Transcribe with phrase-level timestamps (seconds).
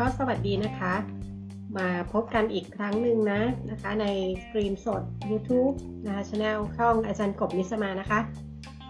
[0.00, 0.94] ก็สวัสดีนะคะ
[1.76, 4.06] มาพบกันอีกครั้งหนึ่งนะนะคะใน
[4.42, 5.74] stream สด YouTube
[6.06, 8.20] นะคะช channel ช่องอาจารย์กบนิสมานะคะ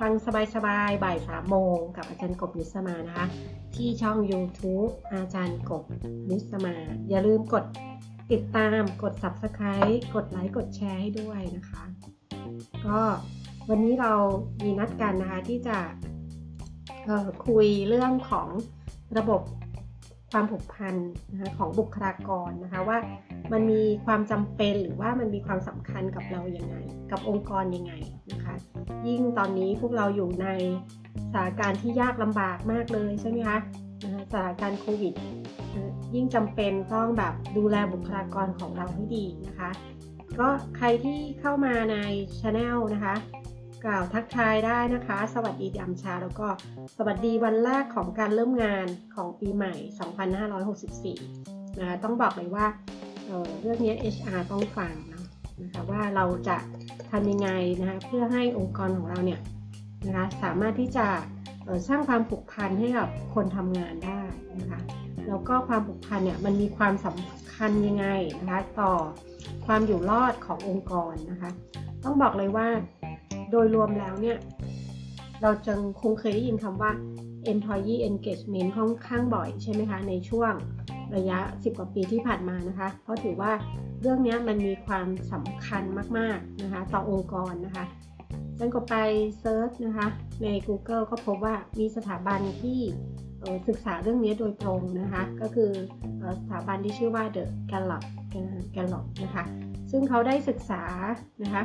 [0.01, 0.13] ฟัง
[0.55, 3.27] สบายๆบ่ายสามโมงกับอาจารย์กบนิสมานะคะ
[3.75, 5.85] ที่ช่อง YouTube อาจารย์กบ
[6.31, 6.75] นิสมา
[7.09, 7.65] อย่าลืมกด
[8.33, 11.83] ติดตามกด Subscribe กดไลค์กดแชร์ให้ด้วยนะคะ
[12.87, 13.01] ก็
[13.69, 14.13] วันนี้เรา
[14.65, 15.79] มีนัดกันนะคะที่จะ
[17.47, 18.49] คุยเรื่องของ
[19.19, 19.43] ระบบ
[20.39, 20.95] ความผูกพัน
[21.33, 22.99] นะคะของบุคลากรนะคะว่า
[23.53, 26.77] มันมีความจำเป็นหรือว่ามันมีความสำคัญกับเราอย่างไง
[27.11, 27.93] กับองค์กรยังไง
[28.33, 28.55] นะคะ
[29.09, 30.49] ยิ่งตอนนี้พวกเราอยู่ใน
[31.33, 33.59] สถานการณ์ที่ยากลำบากมากเลยใช่ไหมคะ
[34.03, 35.15] สถานการณ์โควิด
[36.15, 39.71] ยิ่งจำเป็นต้องแบบดูแลบุคลากรของเราให้ดีนะคะ
[40.41, 41.97] ก็ใครที่เข้ามาใน
[42.41, 43.15] ช anel นะคะ
[43.85, 46.49] กล่าวทักทายได้นะคะ สวัสดียามเช้าแล้วก็
[46.97, 49.75] สวัสดีวันแรกของการเริ่มงานของปีใหม่
[50.57, 52.67] 2564 นะคะต้องบอกเลยว่า
[53.27, 55.23] เเรื่องนี้ HR ต้องฟังนะ
[55.63, 56.57] นะคะว่าเราจะ
[57.11, 59.41] ทำยังไงนะคะเพื่อให้องค์กรของเราเนี่ย
[60.07, 61.07] นะคะสามารถที่จะ
[61.89, 64.21] สร้างความผูกพันให้กับคนทำงานได้
[64.61, 64.81] นะคะ
[65.29, 68.07] แล้วก็ความผูกพันเนี่ยมันมีความสำคัญยังไง
[68.41, 68.93] นะคะต่อ
[69.67, 71.51] ความอยู่รอดขององค์กรนะคะ
[72.05, 72.69] ต้องบอกเลยว่า
[73.51, 74.39] โดยรวมแล้วเนี่ย
[75.43, 76.91] เราจึงคงเคยได้ยินคำว่า
[77.53, 80.53] employee engagement ค่อนข้างบ่อยใช่ไหมคะในช่วง
[81.17, 83.53] ระยะ 10 กว่าปีที่ผ่านมานะคะ เพราะถือว่า
[84.01, 85.83] เรื่องนี้มันมีความสำคัญ
[86.19, 87.85] มากๆนะคะต่อองค์กรนะคะ
[88.59, 88.95] ฉันก็ไป
[89.41, 90.07] เซิร์ชนะคะ
[90.43, 92.81] ใน Google ก็พบว่ามีสถาบันที่
[93.69, 95.71] ศึกษาเรื่องนี้โดยตรงนะคะ ก็คือ
[96.41, 98.03] สถาบันที่ชื่อว่า The Gallup
[98.75, 99.45] Gallup นะคะ
[99.91, 100.83] ซึ่งเขาได้ศึกษา
[101.43, 101.65] นะคะ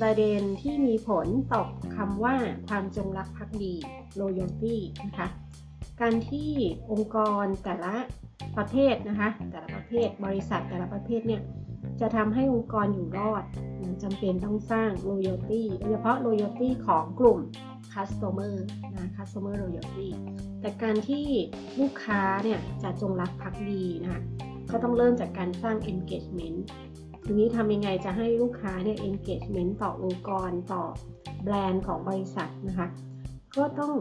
[0.00, 1.62] ประเด็นที่มีผลต่อ
[1.96, 2.36] คำว่า
[2.68, 3.74] ความจงรักภักดี
[4.20, 5.28] loyalty นะคะ
[6.00, 6.50] การที่
[6.90, 7.94] องค์กรแต่ละ
[8.56, 11.42] ประเภทนะคะแต่ละประเภทบริษัทแต่ละประเภทเนี่ย
[12.00, 13.44] จะทำให้องค์กรอยู่รอด
[14.02, 17.38] จำเป็นต้องสร้าง loyalty โดยเฉพาะ loyalty ของกลุ่ม
[17.94, 18.54] customer
[18.94, 20.08] นะ customer loyalty
[20.60, 21.26] แต่การที่
[21.80, 24.22] ลูกค้าเนี่ยจะจงรักภักดีนะคะ
[24.70, 26.58] ก็ต้องเริ่มจากการสร้าง engagement
[27.28, 30.82] ทีนี้ทำยังไงจะให้ลูกค้าเนี่ย engagement ต่อองค์กรต่อ
[31.42, 32.88] แบรนด์ของบริษัทนะคะ
[33.56, 33.94] ก็ต้อง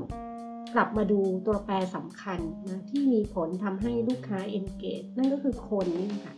[0.74, 6.36] กลับมาดูตัวแปรสำคัญนะที่มีผลทำให้ลูกค้า engage นั่นก็คือคนนี่ค่ะ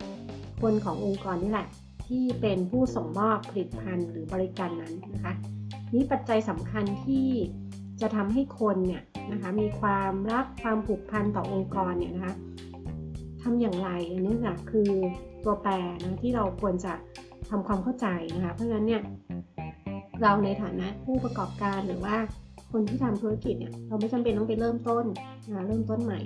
[0.62, 1.68] คนขององค์กรนี่แหละ
[2.08, 5.34] ที่เป็นผู้ส่งมอบผลิตภัณฑ์หรือบริการนั้นนะคะ
[5.94, 7.28] นี้ปัจจัยสำคัญที่
[8.02, 12.34] จะทำให้คนเนี่ยนะคะมีความรักความผูกพันต่อองค์กรเนี่ยนะคะ
[13.42, 14.92] ทำอย่างไรอันนี้ค่ะคือ
[15.44, 15.72] ตัวแปร
[16.04, 16.94] นะที่เราควรจะ
[17.50, 19.02] ทำความเข้าใจนะคะ เพราะฉะนั้นเนี่ย
[20.22, 22.16] เราในฐานะผู้ประกอบการหรือว่า
[22.72, 25.06] คนที่ทำธุรกิจเนี่ยเราไม่จำเป็นต้องไปเริ่มต้น
[25.54, 26.20] นะเริ่มต้นใหม่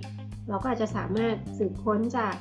[0.50, 2.36] เราก็อาจจะสามารถสืบค้นจาก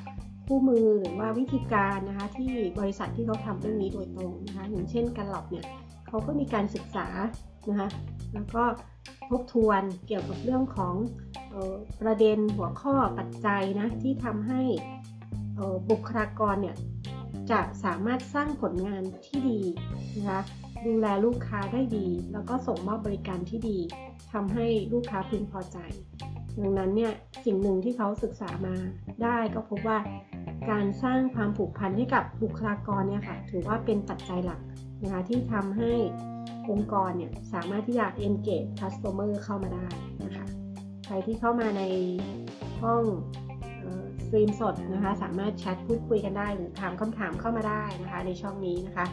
[0.47, 5.65] คู่มือหรือว่าวิธีการนะคะที่บริษัทที่เขาทำเรื่องนี้โดยตรงนะคะอย่างเช่นการหลอบเนี่ย
[6.09, 7.07] เขาก็มีการศึกษา
[7.69, 7.89] นะคะ
[8.35, 8.65] แล้วก็
[9.31, 10.95] ทบทวนเกี่ยวกับเรื่องของ
[11.53, 14.61] ออประเด็นหัวข้อปัจจัยนะที่ทำให้
[15.91, 16.77] บุคลากรเนี่ย
[17.51, 19.61] จะสามารถสร้างผลงานที่ดี
[20.17, 20.41] นะคะ
[20.87, 23.79] ดูแลลูกค้าได้ดี แล้วก็ส่งมอบบริการที่ดี
[24.33, 25.79] ทำให้ลูกค้าพึงพอใจ
[26.63, 27.13] ดังนั้นเนี่ย
[27.45, 28.77] สิ่งหนึ่งที่เขาศึกษามา
[29.23, 29.99] ได้ก็พบว่า
[30.71, 34.61] การสร้างความผูกพันให้กับบุคลากรเนี่ยค่ะถือว่าเป็นปัจจัยหลัก
[35.03, 35.93] นะคะที่ทำให้
[36.71, 39.87] องค์กรเนี่ยสามารถที่จะ engage customer เข้ามาได้
[40.25, 40.47] นะคะ
[41.07, 41.83] ใครที่เข้ามาใน
[42.83, 43.03] ห้อง
[44.31, 49.07] ตรีมสดนะคะ สามารถแชทพูดคุยกันได้หรือถามคำถามเข้ามาได้นะคะ ในช่องนี้นะคะ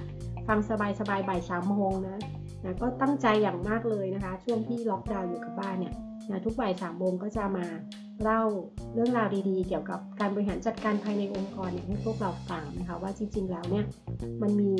[0.47, 2.19] ฟังสบายสบายบ่ายสามโมงนะ
[2.63, 5.93] นะก็ตั้งใจอย่างมากเลยนะคะ ช่วงที่ล็อกดาวน์อยู่กับบ้านเนี่ย
[6.29, 7.65] นะทุกบ่ายสามโมงก็จะมา
[8.23, 8.41] เล่า
[8.93, 13.85] เรื่องราวดีๆ เกี่ยวกับการบริหารจัดการภายในองค์กรเนี่ยให้พวกเราฟังนะคะว่าจริง ๆ แล้วเนี่ย
[14.41, 14.73] มันมี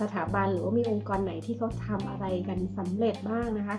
[0.00, 3.76] สถาบันหรือว่ามีองค์กรไหนที่เขาทาอะไรกันสำเร็จบ้างนะคะ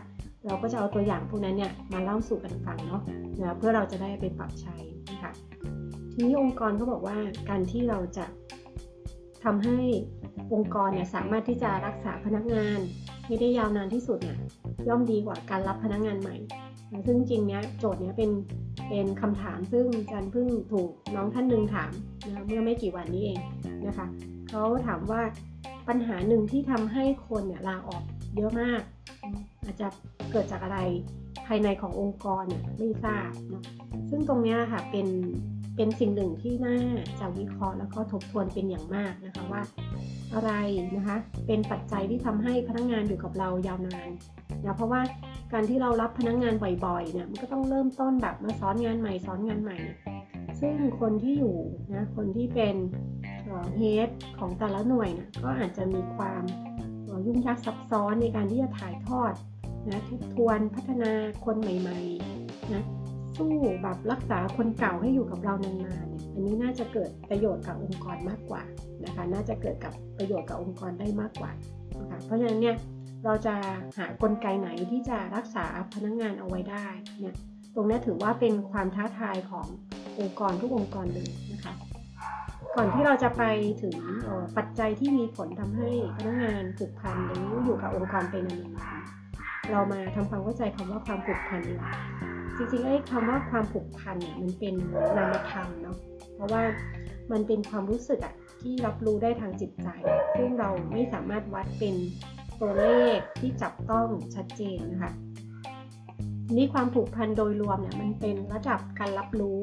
[0.48, 3.02] เราก็จะเอาตัวอย่างพวกนั้นเนี่ยมาเล่าสู่กันฟังเนาะ
[3.40, 4.76] นะเพื่อเราจะได้ไปปรับใช้
[5.24, 5.32] ค่ะ
[6.14, 7.18] ทีนี้องค์กรเขาบอกว่า
[7.50, 8.26] การที่เราจะ
[9.44, 9.80] ทำให้
[10.54, 12.80] องค์กรเนี่ยสามารถที่จะรักษาพนักงาน
[13.26, 14.38] ให้ได้ยาวนานที่สุดเนี่ย
[14.88, 16.36] ย่อมดีกว่าการรับพนักงานใหม่
[17.06, 18.32] ซึ่งจริงเนี้ยโจทย์เนี้ยเป็น
[18.90, 21.92] เป็นคำถามซึ่งจันเพิ่งถูกน้องท่านหนึ่งถาม
[22.28, 23.40] นะเมื่อไม่กี่วันนี้เอง
[23.88, 24.06] นะคะ
[24.50, 25.22] เขาถามว่า
[25.88, 28.04] ปัญหาหนึ่งที่ทำให้คนเนี่ยลาออก
[28.36, 28.82] เยอะมาก
[29.68, 29.88] อาจจะ
[30.32, 30.80] เกิดจากอะไร
[31.48, 33.64] ภายในขององค์กรเนี่ยไม่ทราบนะ
[34.10, 35.08] ซึ่งตรงนี้ค่ะเป็น
[35.76, 36.78] เป็นสิ่งหนึ่งที่น่า
[37.20, 39.62] จะวิเคราะห์แล้วก็ทบทวนเป็นอย่างมากนะคะว่า
[40.34, 40.52] อะไร
[40.96, 41.18] นะคะ
[41.48, 44.10] เป็นปัจจัยที่ทำให้พนักงงานอยู่กับเรายาวนาน
[44.66, 45.02] นะเพราะว่า
[45.54, 46.54] การที่เรารับพนักงงาน
[46.86, 49.78] บ่อยๆเนี่ยมันก็ต้องเริ่มต้นแบบมาสอนงานใหม่สอนงานใหม่
[50.62, 51.58] ซึ่งคนที่อยู่
[51.94, 52.76] นะคนที่เป็น
[53.78, 54.10] เฮด
[54.40, 56.44] ของแต่ละหน่วยนะก็อาจจะมีความ
[57.26, 59.34] ยุ่งยากซับซ้อนในการที่จะถ่ายทอด
[59.90, 61.12] นะทบทวนพัฒนา
[61.46, 62.84] คนใหม่ๆนะ
[63.38, 63.54] สู้
[63.84, 68.62] แบบรักษาคนเก่าให้อยู่กับเรานานๆเนี่ยอันนี้น่าจะเกิดประโยชน์กับองค์กรมากกว่า
[69.06, 71.52] นะคะน่าจะเกิดกับประโยชน์กับองค์กรได้มากกว่า
[72.00, 72.76] นะคะเพราะฉะนั้นเนี่ย
[73.26, 73.56] เราจะ
[73.98, 76.88] หากลไกไหนที่จะรักษาพนักงงานเอาไว้ได้
[77.20, 77.36] เนี่ย
[77.76, 79.68] ตรงนี้ถือว่าเป็นความท้าทายของ
[80.20, 81.74] องค์กรทุกองค์กรเลยนะคะ
[82.76, 83.44] ก่อนที่เราจะไป
[83.82, 83.96] ถึง
[84.58, 89.27] ปัจจัยที่มีผลทำให้พนักงานผูกพันหรืออยู่กับองค์กรไปนานๆ
[89.72, 91.94] เรามาทำความเข้าใจคำว่าความผูกพันดีกว่า
[92.58, 94.74] จริงๆไอ้คำว่าความผูกพันเนี่ยมันเป็น
[95.18, 95.98] นามธรรมเนาะ
[96.36, 96.64] เพราะว่า
[97.32, 99.88] มันเป็นความรู้สึกอะที่รับรู้ได้ทางจิตใจ
[100.38, 101.96] ซึ่งเราไม่สามารถวัดเป็น
[102.62, 105.12] ตัวเลขที่จับต้องชัดเจนนะคะ
[106.56, 109.62] นี่ความผูกพันโดยรวมเนี่ยมันเป็นระดับการรับรู้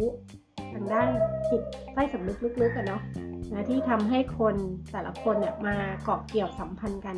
[0.72, 1.08] ทางด้าน
[1.50, 1.62] จิต
[1.94, 3.02] ใต้สำนึกลึกๆกันเนาะ
[3.52, 4.56] นะที่ทำให้คน
[4.92, 7.16] แต่ละคนเนี่ยมาเกาะเกี่ยวสัมพันธ์กัน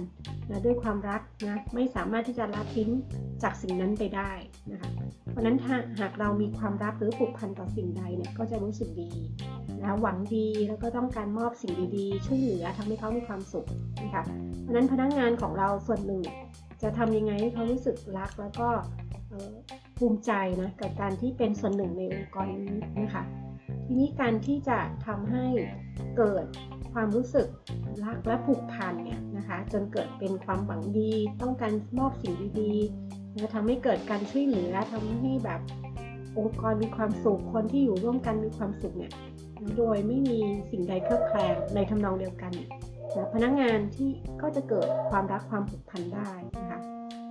[0.51, 2.91] นะด้วยความรักนะไม่สามารถที่จะละทิ้ง
[3.43, 4.31] จากสิ่งนั้นไปได้
[4.73, 4.91] นะคะ
[5.31, 9.11] เพราะนั้นถ้าหากเรามีความรักหรือผูกพันต่อสิ่งใดเนี่ยก็จะรู้สึกดี
[9.81, 13.67] นะหวังดีแล้วก็ต้องการมอบสิ่งดีๆช่วยเหลือทำให้เขามีความสุข
[14.03, 14.25] นะคะ
[14.61, 16.23] เพราะนั้นพนักงงานของเราส่วนหนึ่ง
[16.83, 18.69] จะทำยังไงให้เขารู้สึกรักแล้วก็
[19.99, 20.33] ภูมิใจ
[20.63, 23.46] นะกับการที่เป็นส่วนหนึ่งในองค์กรนี้นะคะ
[23.87, 25.45] ทีนี้การที่จะทำให้
[26.17, 26.45] เกิด
[26.93, 27.47] ความรู้สึก
[28.05, 35.61] รักและผูกพันเนี่ยนะคะจนเกิดเป็นความหวังดี ต้องการมอบสิ่งดีๆจะทำให้เกิดการช่วยเหลือทำให้แบบ
[36.39, 39.13] องค์กรมีความสุขคนที่อยู่ร่วมกันมีความสุขเนี่ย
[39.77, 40.39] โดยไม่มี
[40.71, 42.69] สิ่งใดเครือบแคลงในทำนองเดียวกันนี่
[43.35, 44.11] พนักงานที่
[44.43, 46.31] ก็จะเกิดความรักความผูกพันได้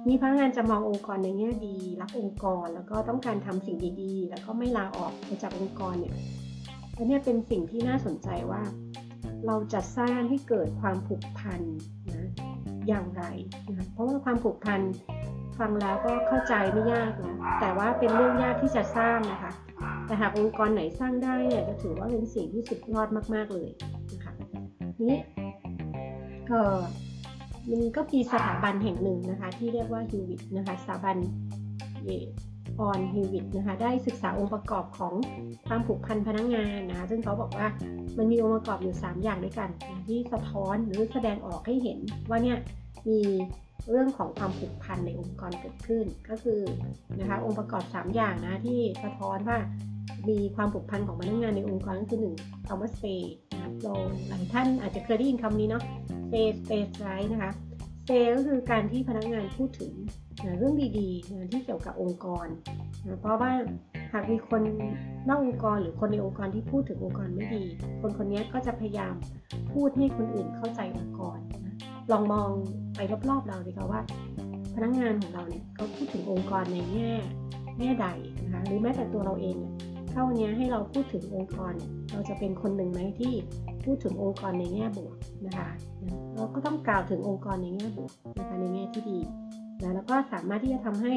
[0.07, 6.13] นะคะมีพนักงานจะมององค์กรในแง่ดี รักองค์กรแล้วก็ต้องการทำสิ่งดีๆ แล้วก็ไม่ลาออกไปจากองค์กรเนี่ย
[6.97, 8.61] อันนี้เป็นสิ่งที่น่าสนใจว่า
[9.45, 11.61] เราจะสร้างให้เกิดความผูกพัน
[12.09, 12.29] นะ
[12.87, 13.23] อย่างไร
[13.69, 14.81] นะเพราะว่าความผูกพัน
[15.59, 19.51] ฟังแล้วก็เข้าใจไม่ยากนะแต่ว่าเป็นเรื่องยากที่จะสร้างนะคะ
[20.05, 23.69] แต่หากองค์กรไหนสร้างได้เนี่ยจะถือว่าเป็นสิ่งที่สุดยอดมาก ๆเลย
[24.13, 24.33] นะคะ
[25.03, 25.15] นี้
[26.49, 26.61] ก็
[27.69, 31.15] มันก็มีสถาบันแห่งหนึ่งนะคะที่เรียกว่าฮิวิตนะคะสถาบัน
[32.05, 35.13] เออนฮิวิตนะคะได้ศึกษาองค์ประกอบของ
[35.67, 37.67] ความผูกพันพนักงงานนะคะซึ่งเขาบอกว่า
[38.17, 42.57] มันมีองค์ประกอบอยู่ 3 อย่างด้วยกันนะที่สะท้อนหรือแสดงออกให้เห็นว่าเนี่ย
[43.07, 43.19] มี
[43.89, 46.61] เรื่องของความผูกพันในองค์กรเกิดขึ้น ก็คือ
[47.19, 49.57] นะคะองค์ประกอบ 3 อย่างนะที่สะท้อนว่า
[50.29, 52.35] มีความผูกพันของพนักงงานในองค์กรก็คือหนึ่ง
[52.67, 53.03] คำว่าเซ
[53.53, 53.87] นะโล
[54.27, 55.83] หลายท่านอาจจะเคยได้ยินคำนี้เนาะ
[56.29, 57.51] เซสเปซไรนะคะ
[58.05, 59.93] เซก็คือการที่พนักงานพูดถึง
[60.45, 62.47] นะเรื่องดีๆนะที่เกี่ยวกับองค์กร
[63.07, 63.51] นะเพราะว่า
[64.13, 64.61] หากมีคน
[65.27, 67.63] นอกองค์กรหรือคนในองค์กรที่พูดถึงองค์กรไม่ดี
[68.01, 69.13] คนคนนี้ก็จะพยายาม
[69.73, 71.75] พูดให้คนอื่นเข้าใจองค์กรนะ
[72.11, 72.49] ลองมอง
[72.95, 72.99] ไป
[73.29, 74.01] รอบๆเราดีกว่าว่า
[74.75, 77.11] พนักงานของเราเนี่ยเขาพูดถึงองค์กรในแง่
[77.79, 78.07] แง่ใด
[78.43, 79.73] นะคะหรือแม้แต่ตัวเราเองเนี่ย
[80.11, 81.73] ถ้าวันนี้ให้เราพูดถึงองค์กร
[82.11, 83.33] เราจะเป็นคนหนึ่งไหมที่
[83.85, 85.15] พูดถึงองค์กรในแง่บวก
[85.45, 85.69] นะคะ
[86.35, 89.19] เราก็ต้องกล่าวถึงองค์กรในแง่บวกนะคะในแง่ที่ดี
[89.81, 91.13] นะแล้วก็สามารถที่จะทำให้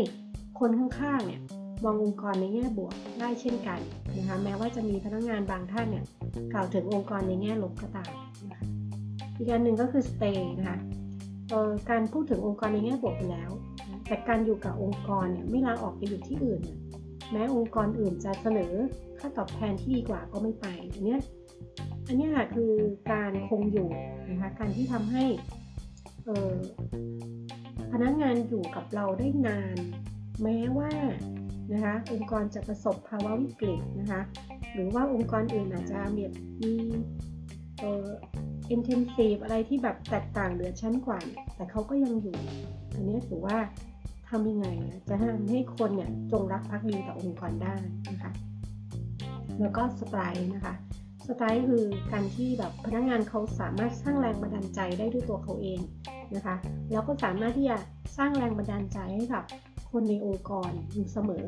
[0.60, 1.40] คนข้างๆเนี่ย
[1.84, 3.80] มององค์กรในแง่บวกได้เช่นกัน
[4.16, 6.04] นะคะแม้ว่าจะมีพนักงานบางท่านเนี่ย
[6.52, 8.77] กล่าวถึงองค์กรในแง่ลบก็ตามนะคะ
[9.38, 10.78] อีกอันหนึ่งก็คือ stay นะคะ
[11.90, 13.50] การพูดถึงองค์กรในแง่บวกไปแล้ว
[14.06, 16.62] แต่การอยู่กับองค์กรเนี่ยไม่ลาออกไปอยู่ที่อื่น
[17.32, 18.72] แม้องค์กรอื่นจะเสนอ
[19.18, 21.16] ค่าตอบแทนที่ดีกว่าก็ไม่ไปอันนี้
[22.06, 22.72] อันนี้ค่ะคือ
[23.12, 23.88] การคงอยู่
[24.30, 25.24] นะคะการที่ทำให้
[27.92, 29.76] พนักงานอยู่กับเราได้นาน
[30.42, 30.90] แม้ว่า
[31.72, 34.20] นะคะองค์กรจะประสบภาวะวิกฤตนะคะ
[34.74, 36.22] หรือว่าองค์กรอื่นอาจจะมี
[36.62, 36.72] มี
[38.74, 41.18] intensive อะไรที่แบบแตกต่างเหลือชั้นกว่า
[41.56, 42.36] แต่เขาก็ยังอยู่
[42.94, 43.58] อันนี้ถือว่า
[44.28, 44.68] ทำยังไง
[45.08, 47.74] จะทำให้คนเนี่ยจงรักภักดีต่อองค์กรได้
[48.10, 48.32] นะคะ
[49.60, 50.74] แล้วก็สไตล์นะคะ
[51.26, 55.80] สไตล์คือการที่แบบพนักงานเขาสามารถสร้างแรงบันดาลใจได้ด้วยตัวเขาเอง
[56.34, 56.56] นะคะ
[56.92, 57.78] แล้วก็สามารถที่จะ
[58.16, 59.44] สร้างแรงบันดาลใจให้กับ
[59.90, 61.44] คนในองค์กรอยู่เสมอ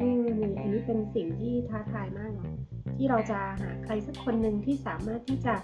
[0.00, 2.50] นี่นี่อันนี้เป็นสิ่งที่ท้าทายมากเนาะ
[2.96, 5.54] ที่เราจะหาใครสักคนหนึ่งที่สามารถที่จะ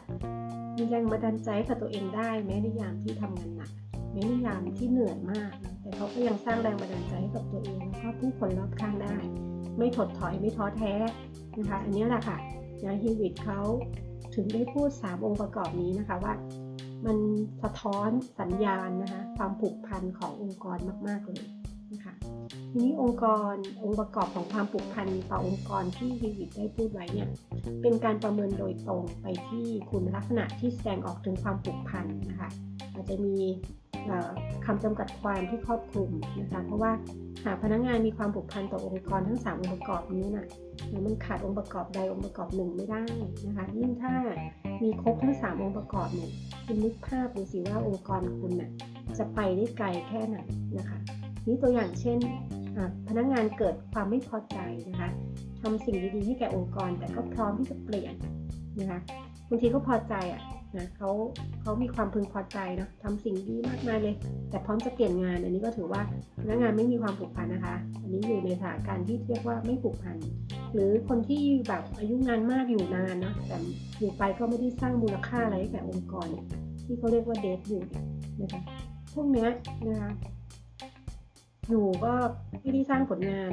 [0.76, 3.70] มีแรงบันดาลใจกับตัวเองได้ แม้ในยามที่ทำงานหนัก
[4.12, 9.16] แม้ในยามที่เหนื่อยมาก แต่เขาก็ยังสร้างแรงบันดาลใจให้กับตัวเองแล้วก็ผู้คนรอบข้างได้
[9.78, 10.92] ไม่ถดถอยไม่ท้อแท้
[11.58, 12.36] นะคะอันนี้แหละค่ะ
[12.84, 13.60] นะฮิวิตเขา
[14.34, 16.34] ถึงได้พูด 3 องค์ประกอบนี้นะคะว่า
[17.06, 17.16] มัน
[17.62, 20.78] สะท้อนสัญญาณนะคะความผูกพันขององค์กร
[21.08, 21.44] มาก ๆ เลย
[21.92, 22.14] นะคะ
[22.76, 27.28] ทีนี้องค์กรองค์ประกอบของความผูกพันต่อองค์กรที่ฮิวิตได้พูดไว้เนี่ย
[27.82, 32.50] เป็นการประเมินโดยตรงไปที่คุณลักษณะที่แสดงออกถึงความผูกพันนะคะ
[32.94, 33.36] อาจจะมี
[34.64, 36.92] คำจำกัดความที่ครอบคลุมนะคะเพราะว่า
[37.44, 40.46] หากพนักงงานมีความผูกพันต่อองค์กรทั้ง 3 องค์ประกอบนี้นะ่ะ
[41.06, 43.04] มันขาดองค์ประกอบใดองค์ประกอบหนึ่งไม่ได้
[43.46, 44.14] นะคะยิ่งถ้า
[44.82, 46.30] มีครบทั้ง 3 องค์ประกอบเนี่ย
[46.66, 48.70] คุณนึกภาพดูสิว่าองค์กรคุณนะ่ะ
[49.18, 50.38] จะไปได้ไกลแค่ไหน
[50.78, 50.98] นะคะ
[51.46, 52.18] นี่ตัวอย่างเช่น
[53.08, 55.10] พนักงงานเกิดความไม่พอใจนะคะ
[55.62, 58.14] ทำสิ่งดีๆให้แก่องค์กร แต่ก็พร้อมที่จะเปลี่ยน
[58.80, 59.00] นะคะ
[59.48, 60.42] บางทีก็พอใจอะ
[60.76, 61.10] นะเขา
[61.60, 64.14] เขามีความพึงพอใจเนาะทำสิ่งดีมากมายเลย
[64.50, 66.02] แต่พร้อมจะเปลี่ยนงาน อันนี้ก็ถือว่า
[66.40, 70.16] พนักงานไม่มีความผูกพันนะคะ อันนี้อยู่ในสถานการณ์ที่เรียกว่าไม่ผูกพัน
[70.72, 73.56] หรือคนที่แบบอายุงานมากอยู่นานเนาะแต่
[73.98, 76.26] อยู่ไปก็ไม่ได้สร้างมูลค่าอะไรให้แก่องค์กร
[76.84, 77.82] ที่เขาเรียกว่าเดทอยู่
[78.40, 78.60] นะคะ
[79.14, 79.48] พวกนี้
[79.88, 80.10] นะคะ
[81.70, 82.12] อยู่ก็
[82.62, 83.52] ไม่ได้สร้างผลงาน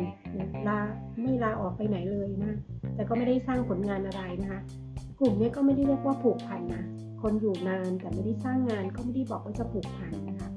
[0.68, 0.80] ลา
[1.22, 2.54] ไม่ลาออกไปไหนเลยนะ
[2.96, 4.62] แต่ก็ไม่ได้สร้างผลงานอะไรนะคะ
[5.20, 6.84] กลุ่มนี้ก็ไม่ได้เรียกว่าผูกพันนะ
[7.22, 10.50] คนอยู่นานแต่ไม่ได้สร้างงานก็ไม่ได้บอกว่าจะผูกพันนะคะ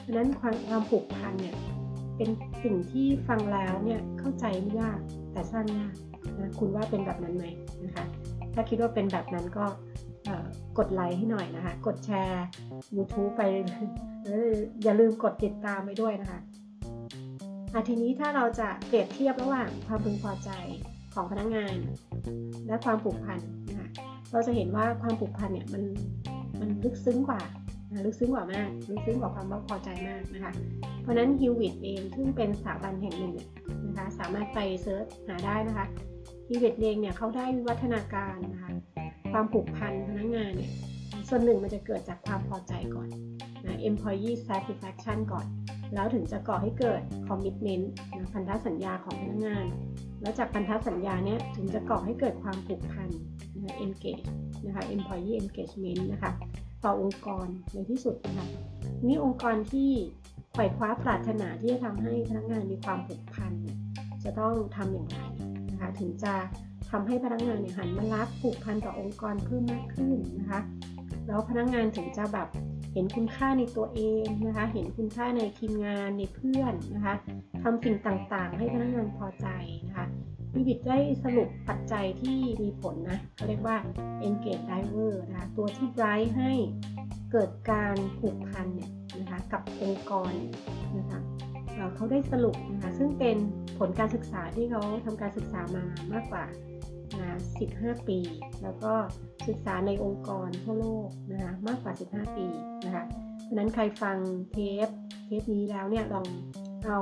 [0.00, 1.56] เพราะนั้นความความผูกพันเนี่ย
[2.16, 2.30] เป็น
[2.64, 4.98] สิ่งที่ฟังแล้วเนี่ยเข้าใจไม่ยาก
[5.32, 5.94] แต่สร้างยาก
[6.40, 7.44] นะคุณว่าเป็นแบบนั้นไหม
[7.84, 8.04] นะคะ
[8.54, 9.66] ถ้าคิดว่าเป็นแบบนั้นก็
[10.78, 12.44] กดไลค์ให้หน่อยนะคะ กดแชร์
[12.96, 13.42] YouTube ไป
[14.82, 16.40] อย่าลืมกดติดตามไปด้วยนะคะ
[17.74, 20.50] อาทีนี้ถ้าเราจะเปรียบเทียบระหว่างความพึงพอใจ
[21.14, 21.76] ของพนักงงาน
[22.66, 23.88] และความผูกพันนะคะ
[24.32, 25.82] เราจะเห็นว่าความผูกพันเนี่ยมัน
[26.60, 27.40] มันลึกซึ้งกว่า
[28.06, 30.52] ลึกซึ้งกว่ามากลึกซึ้งกว่าความพอใจมากนะคะ
[31.02, 33.34] เพราะนั้นฮิววิตเองซึ่งเป็นสถาบันแห่งหนึ่ง
[33.86, 35.86] นะคะสามารถไปเซิร์ชหาได้นะคะ
[36.48, 38.70] ฮิววิตเองเนี่ยเขาได้วิวัฒนาการนะคะ
[39.32, 40.72] ความผูกพันพนักงานเนี่ย
[41.28, 43.08] ส่วนหนึ่งมันจะเกิดจากความพอใจก่อน
[43.64, 45.46] นะ employee satisfaction ก่อน
[45.94, 47.84] แล้วถึงจะก่อให้เกิด commitment
[48.16, 49.66] นะพันธสัญญาของพนักงาน
[50.22, 53.08] แล้วจากพันธสัญญาเนี้ยถึงจะก่อให้เกิดความผูกพัน
[53.62, 54.24] นะ engage
[54.66, 56.32] นะคะ employee engagement นะคะ
[56.84, 58.46] ต่อองค์กรในที่สุดนะคะ
[59.06, 59.90] นี่องค์กรที่
[60.52, 63.52] ไขว่คว้าปรารถนาที่จะทำให้พนักงานมีความผูกพัน
[64.24, 65.18] จะต้องทำอย่างไร
[65.70, 66.34] นะคะถึงจะ
[66.90, 70.60] ทำให้พนักงานเนี่ยหันมารักผูกพันต่อองค์กรเพิ่มมากขึ้นนะคะ
[71.26, 72.48] แล้วพนักงานถึงจะแบบ
[72.92, 77.14] เห็นคุณค่าในตัวเองนะคะ เห็นคุณค่าในทีมงานในเพื่อนนะคะ
[77.62, 79.46] ทำสิ่งต่างๆ ให้พนักงานพอใจ
[79.86, 80.06] นะคะ
[80.52, 83.76] พี่บิดได้สรุปปัจจัยที่มีผลนะเขาเรียกว่า
[84.26, 86.52] engage driver นะคะตัวที่ drive ให้
[87.32, 90.32] เกิดการผูกพันเนี่ยนะคะกับองค์กร
[90.98, 91.20] นะคะ
[91.96, 93.36] เขาได้สรุปนะคะซึ่งเป็น
[93.78, 96.44] ผลการศึกษาที่เขาทำการศึกษามามากกว่า
[97.20, 97.38] นะ
[97.70, 98.18] 15 ปี
[98.62, 98.92] แล้วก็
[99.48, 102.46] ศึกษาในองค์กรทั่วโลกนะคะมากกว่า 15 ปี
[102.84, 103.04] นะคะ
[103.42, 104.16] เพราะนั้นใครฟัง
[104.52, 104.88] เทป
[105.26, 106.26] เทปนี้แล้วเนี่ยลอง
[106.86, 106.98] เอา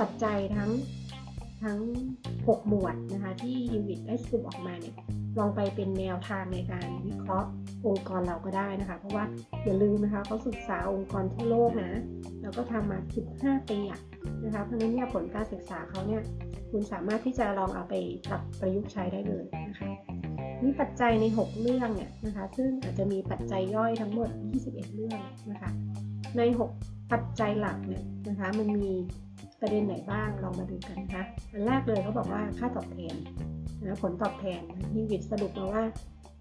[0.00, 0.70] ปัจจัยทั้ง
[1.62, 1.78] ทั้ง
[2.26, 4.94] 6 หมวดนะคะที่ยูวิตได้สรุปออกมาเนี่ย
[5.38, 7.48] ลองไปเป็นแนวทางในการวิเคราะห์
[7.86, 9.24] องค์กรเราก็ได้นะคะ เพราะว่า
[9.64, 12.00] อย่าลืมนะคะเขาศึกษาองค์กรทั่วโลกนะ
[12.42, 12.98] แล้วก็ทำมา
[13.34, 14.00] 15 ปีอะ
[14.44, 16.22] นะคะเพราะฉะนั้นเนี่ยผลการศึกษาเขาเนี่ย
[16.72, 17.94] คุณสามารถที่จะลองเอาไป
[18.28, 19.90] ปรับประยุกต์ใช้ได้เลยนะคะ
[20.62, 24.30] นี่ปัจจัยใน 6 เรื่องเนี่ยนะคะซึ่งอาจจะมีปัจจัยย่อยทั้งหมด
[24.62, 25.18] 21 เรื่อง
[25.50, 25.70] นะคะ
[26.36, 26.42] ใน
[26.76, 28.92] 6 ปัจจัยหลักเนี่ยนะคะมันมี
[29.60, 33.14] ประเด็นไหนบ้างลองมาดูกันนะคะอันแรกเลยเขาบอกว่าค่าตอบแทน
[33.84, 34.60] นะผลตอบแทน
[34.92, 35.84] ที่วิทสรุปมาว่า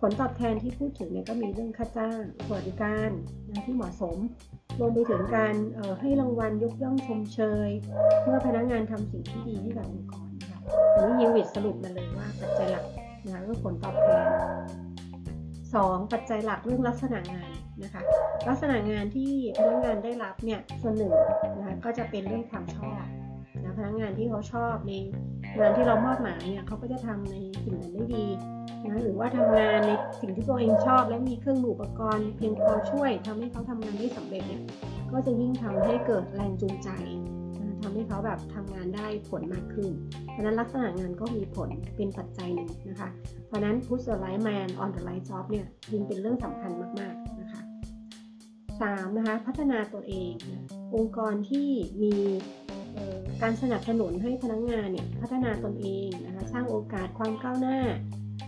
[0.02, 3.12] ผลตอบแทนที่พูดถึงเนี่ยก็มีเรื่องค่าจ้างสวัสดิการ
[3.50, 4.18] นะที่เหมาะสม
[4.80, 5.54] รวมไปถึงการ
[6.02, 7.70] ให้รางวัลยกย่องชมเชย
[8.24, 10.60] เมื่อพนักงานทำสิ่งที่ดีให้กับองค์กรนะคะ
[10.96, 12.86] อันนี้ยิงวิทสรุปมาเลยว่าปัจจัยหลัก
[13.26, 14.26] นะก็ผลตอบแทน
[15.40, 16.12] 2.
[16.14, 17.50] ปัจจัยหลักเรื่องลักษณะงาน
[17.84, 18.02] นะคะ
[18.48, 21.14] ลักษณะงานที่พนักงานได้รับเนี่ยส่วนหนึ่ง
[21.58, 23.04] นะคะก็จะเป็นเรื่องความชอบ
[23.64, 24.94] นะพนักงานที่เขาชอบใน
[25.58, 28.26] งานที่เรามอบหมายเนี่ยเขาก็จะทำในสิ่งนั้นได้ดี
[28.86, 29.92] นะหรือว่าทำงานใน
[30.22, 34.62] สิ่งที่ตัวเองชอบ และมีเครื่องมืออุปกรณ์เพียงพอช่วยทำให้เขาทำงานได้สำเร็จเนี่ย
[35.12, 36.90] ก็จะยิ่งทำให้เกิดแรงจูงใจ
[37.60, 39.90] นะทำให้เขาแบบทำงานได้ผลมากขึ้น
[40.32, 43.10] เพราะนั้นลักษณะงานก็มีผลเป็นปัจจัยหนึ่งนะคะ
[43.48, 47.62] เพราะนั้น put the right man on the right job เนี่ยยิ่งเป็นเรื่องสำคัญมากๆนะคะ
[48.82, 50.34] 3 นะคะพัฒนาตัวเอง
[50.96, 51.68] องค์กรที่
[52.04, 52.16] มี
[53.42, 57.80] การสนับสนุนให้พนักงงานเนี่ยพัฒนาตนเองนะคะสร้างโอกาสความก้าวหน้า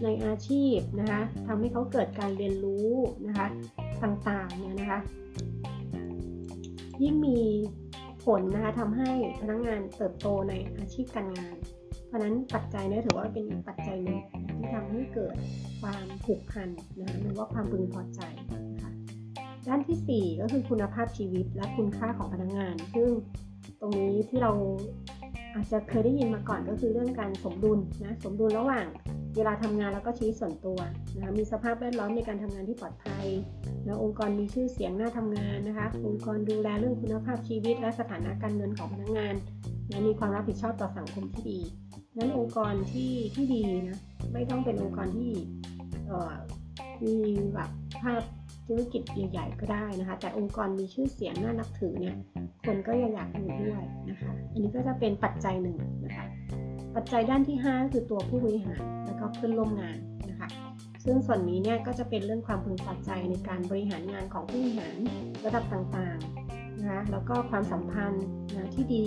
[0.03, 2.91] ในอาชีพนะคะทำให้เขาเกิดการเรียนรู้
[3.27, 3.47] นะคะ
[4.03, 4.99] ต่างๆเนี่ยนะคะ
[7.03, 7.39] ยิ่งมี
[8.25, 11.55] ผลนะคะทำให้พนักงงานเติบโตในอาชีพการงาน
[12.07, 14.19] เพราะนั้นปัจจัยนี้ถือว่าเป็นอีกปัจจัยหนึ่ง
[14.57, 15.35] ที่ทำให้เกิด
[15.81, 16.69] ความผูกพัน
[16.99, 18.21] นะคะหรือว่าความพึงพอใจ
[18.73, 18.91] นะคะ
[19.67, 23.09] ด้านที่ 4 ก็คือคุณภาพชีวิตและคุณค่าของพนักงงาน ซึ่ง
[23.83, 24.51] รงนี้ที่เรา
[25.55, 28.85] อาจจะเคยได้ยินมาก่อนก็คือเรื่องการสมดุลนะสมดุลระหว่าง
[29.35, 30.79] เวลาทำงานแล้วก็ชีวิตส่วนตัว
[31.15, 33.25] นะมีสภาพแวดล้อมในการทำงานที่ปลอดภัย
[33.85, 39.35] นะองค์กรมีชื่อเสียงน่าทำงานนะคะองค์กรดูแลเรื่องคุณภาพชีวิต และสถานะการเงินของพนักงาน
[39.89, 41.59] นะมีความรับผิดชอบต่อสังคมที่ดี
[42.17, 43.99] นั้นองค์กรที่ที่ดีนะ
[44.33, 45.31] ไม่ต้องเป็นองค์กรที่
[47.05, 47.17] มี
[47.53, 47.69] แบบ
[48.01, 48.21] ภาพ
[48.67, 52.15] ธุรกิจใหญ่ๆก็ได้นะคะ แต่องค์กรมีชื่อเสียงน่านับถือเนี่ย
[52.65, 56.25] คนก็ยังอยากอยู่ด้วยนะคะ อันนี้ก็จะเป็นปัจจัยหนึ่งนะคะ
[56.95, 59.97] ปัจจัยด้านที่ 5 คือตัวผู้บริหารแล้วก็เพื่อนร่วมงาน
[60.29, 60.49] นะคะ
[61.05, 64.95] ซึ่งส่วนนี้เนี่ยก็จะเป็นเรื่องความพึงพอใจในการบริหารงานของผู้บริหาร
[65.45, 69.05] ระดับต่างๆนะคะ แล้วก็ความสัมพันธ์นะที่ดี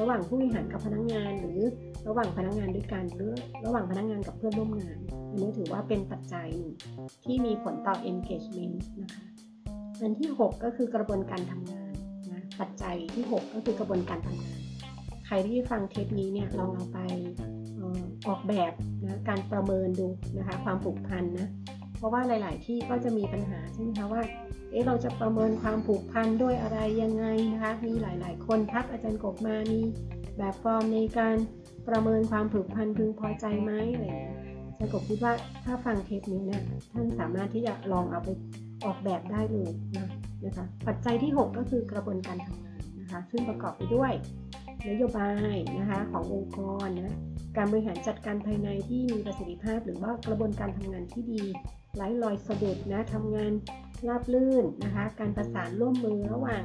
[0.00, 1.60] ระหว่างผู้บริหารกับพนักงงาน หรือ
[2.08, 3.32] ระหว่างพนักงงานด้วยกันหรือ
[3.64, 4.98] ระหว่างพนักงงานกับเพื่อนร่วมงาน
[5.30, 6.48] อันนี้ถือว่าเป็นปัจจัย
[7.24, 9.24] ที่มีผลต่อ engagement นะคะ
[10.00, 11.83] อันที่ 6 ก็คือกระบวนการทำงาน
[12.60, 14.60] ปัจจัยที่ 6 ก็คือกระบวนการทำงาน
[15.26, 16.98] ใครที่ฟังเทปนี้เนี่ยลองเอาไป
[18.26, 18.72] ออกแบบ
[19.04, 20.06] นะการประเมินดู
[20.38, 21.48] นะคะความผูกพันนะ
[21.96, 24.22] เพราะว่าหลาย ๆ ที่ก็จะมีปัญหาใช่ไหมคะว่า
[24.70, 29.80] เอ๊ะเราจะประเมินความผูกพันด้วยอะไรยังไงนะคะมีหลาย ๆ คนทักอาจารย์กบมามี
[30.38, 31.36] แบบฟอร์มในการ
[31.88, 34.36] ประเมินความผูกพันพึงพอใจไหมอะไรอย่างเงี้ย
[34.68, 35.32] อาจารย์กบคิดว่า
[35.64, 38.28] ถ้าฟังเทปนี้เนี่ยท่านสามารถที่จะลองเอาไป
[38.84, 40.06] ออกแบบได้เลยนะ
[40.46, 44.12] นะคะปัจจัยที่ 6 ก็คือกระบวนการทำงานนะคะซึ่งประกอบไปด้วย
[44.88, 47.16] นโยบายนะคะขององค์กรนะ
[47.56, 51.42] การบริหารจัดการภายในที่มีประสิทธิภาพ หรือว่ากระบวนการทำงานที่ดี
[51.96, 53.52] ไร้รอยสะดุดนะทำงาน
[54.08, 56.62] ราบลื่นนะคะการประสานร่วมมือระหว่าง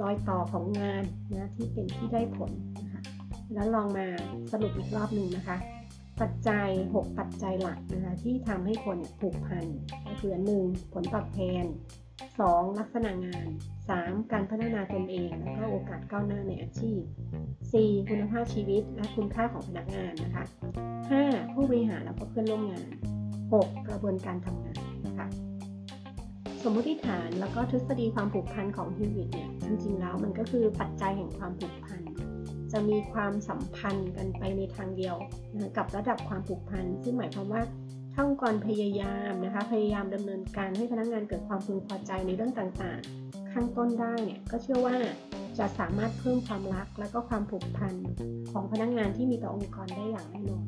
[0.00, 2.50] รอยต่อของงานนะที่เป็นที่ได้ผล
[2.82, 3.02] นะคะ
[3.54, 4.06] แล้วลองมา
[4.52, 5.56] สรุปอีกรอบหนึ่งนะคะ
[6.20, 9.64] ปัจจัย 6 ปัจจัยหลักนะคะที่ทำให้คนผูกพัน
[10.08, 10.62] ก็คือหนึ่ง
[10.92, 11.64] ผลตอบแทน
[12.24, 12.78] 2.
[12.78, 13.46] ลักษณะงาน
[13.88, 14.32] 3.
[14.32, 17.00] การพัฒนาตนเอง และก็โอกาสก้าวหน้าในอาชีพ
[17.56, 18.08] 4.
[18.08, 20.44] คุณภาพชีวิต และคุณค่าของพนักงานนะคะ
[20.98, 21.54] 5.
[21.54, 22.86] ผู้บริหารแล้วก็เพื่อนร่วมงาน
[23.40, 23.66] 6.
[23.88, 25.26] กระบวนการทำงานนะคะ
[26.62, 32.00] สมมติฐานแล้วก็ทฤษฎีความผูกพันของฮิวิตเนี่ยจริงๆแล้วมันก็คือปัจจัยแห่งความผูกพัน
[32.72, 35.16] จะมีความสัมพันธ์กันไปในทางเดียว
[35.54, 37.62] นะกับระดับความผูกพันซึ่งหมายความว่า
[38.18, 44.96] ถ้าองค์กรพยายามนะคะ พยายามดำเนินการให้พนักงงานเกิดความพึงพอใจในเรื่องต่างๆ ข้างต้นได้เนี่ยก็เชื่อว่า
[45.58, 47.94] จะสามารถเพิ่มความรักและก็ความผูกพัน
[48.52, 50.66] ของพนักงงานที่มีต่อองค์กรได้อย่างแน่นอน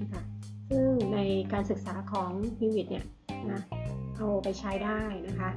[0.00, 0.22] นะคะ
[0.70, 1.18] ซึ่งใน
[1.52, 3.04] การศึกษาของฮิวิตเนี่ย
[3.52, 3.60] นะ
[4.16, 5.50] เอาไปใช้ได้นะคะ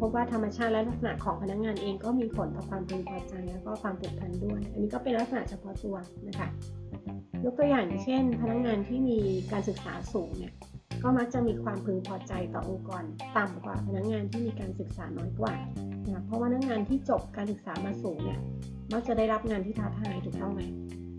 [0.00, 5.96] พบว่าธรรมชาติและลักษณะของพนักงงานเองก็มีผลต่อความพึงพอใจแล้วก็ความผูกพันด้วย อันนี้ก็เป็นลักษณะเฉพาะตัว
[6.28, 6.48] นะคะ
[7.44, 9.18] ยกตัวอย่างเช่น พนักงงานที่มี
[9.52, 10.54] การศึกษาสูงเนี่ย
[11.02, 13.02] ก็มักจะมีความพึงพอใจต่อองค์กร
[13.36, 15.54] ต่ำกว่าพนักงานที่มีการศึกษาน้อยกว่า
[16.06, 18.40] นะเพราะว่านักงานที่จบการศึกษามาสูงเนี่ย
[18.92, 20.62] มักจะได้รับงานที่ท้าทายถูกต้องไหม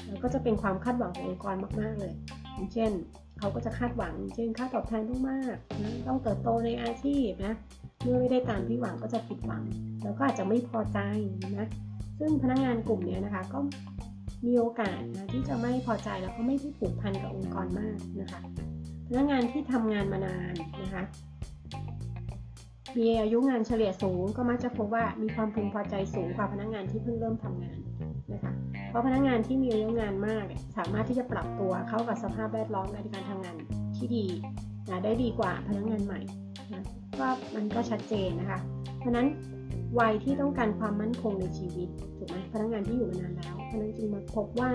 [0.07, 2.13] แล้วก็จะเป็นความคาดหวังขององค์กรมาก ๆ เลย
[2.53, 2.91] อย่างเช่น
[3.39, 7.53] เขาก็จะคาดหวัง เช่นค่าตอบแทนต้องมากนะต้องเติบโตในอาชีพนะ
[8.01, 9.63] เมื่อไม่ได้ตามที่หวังก็จะผิดหวัง
[10.03, 10.99] แล้วก็อาจจะไม่พอใจ
[11.57, 11.67] นะ
[12.19, 13.59] ซึ่งพนักงานกลุ่มนี้นะคะก็
[14.45, 18.41] มีโอกาสนะที่จะไม่พอใจแล้วก็ไม่ได้ผูกพันกับองค์กรมากนะคะ
[19.09, 21.03] พนักงานที่ทำงานมานานนะคะ
[22.97, 27.79] มีอายุงานเฉลี่ยสูงก็มักจะพบว่ามีความพึงพอใจสูงกว่าพนักงานที่เพิ่งเริ่มทำงาน
[28.33, 28.53] นะคะ
[28.89, 30.45] เพราะพนักงานที่มีอายุงานมาก
[30.77, 33.55] สามารถที่จะปรับตัวเข้ากับสภาพแวดล้อมในการทำงาน
[33.97, 34.25] ที่ดี
[34.89, 36.19] นะได้ดีกว่าพนักงานใหม่
[36.73, 36.83] นะ
[37.19, 38.59] ก็มันก็ชัดเจนนะคะ
[38.99, 39.27] เพราะนั้น
[39.99, 44.71] วัยที่ต้องการความมั่นคงในชีวิตถูกไหมพนักงานที่อยู่มานานแล้วเพราะนั้นจึงมาพบว่า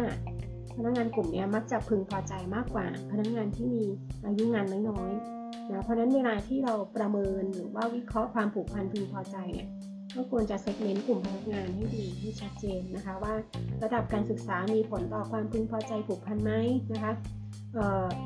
[0.77, 3.85] พนักงานกลุ่มนี้มักจะพึงพอใจมากกว่า พนักงานที่มี
[4.27, 9.69] อายุงานน้อยๆนะเพราะนั้นเวลาที่เราประเมินหรือว่าวิเคราะห์ความผูกพันพึงพอใจเนี่ย
[10.15, 13.35] ก็ควรจะเซกเมนต์กลุ่มพนักงานให้ดีให้ชัดเจนนะคะว่า
[13.83, 16.53] ระดับการศึกษามีผลต่อความพึงพอใจผูกพันไหม
[16.93, 17.13] นะคะ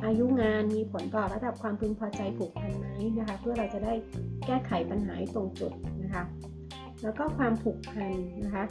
[0.05, 2.87] อายุงานมีผลต่อระดับความพึงพอใจผูกพันไหม
[3.19, 3.93] นะคะเพื่อเราจะได้
[4.47, 6.23] แก้ไขปัญหาตรงจุดนะคะ
[7.03, 8.13] แล้วก็ความผูกพัน
[8.45, 8.65] นะคะ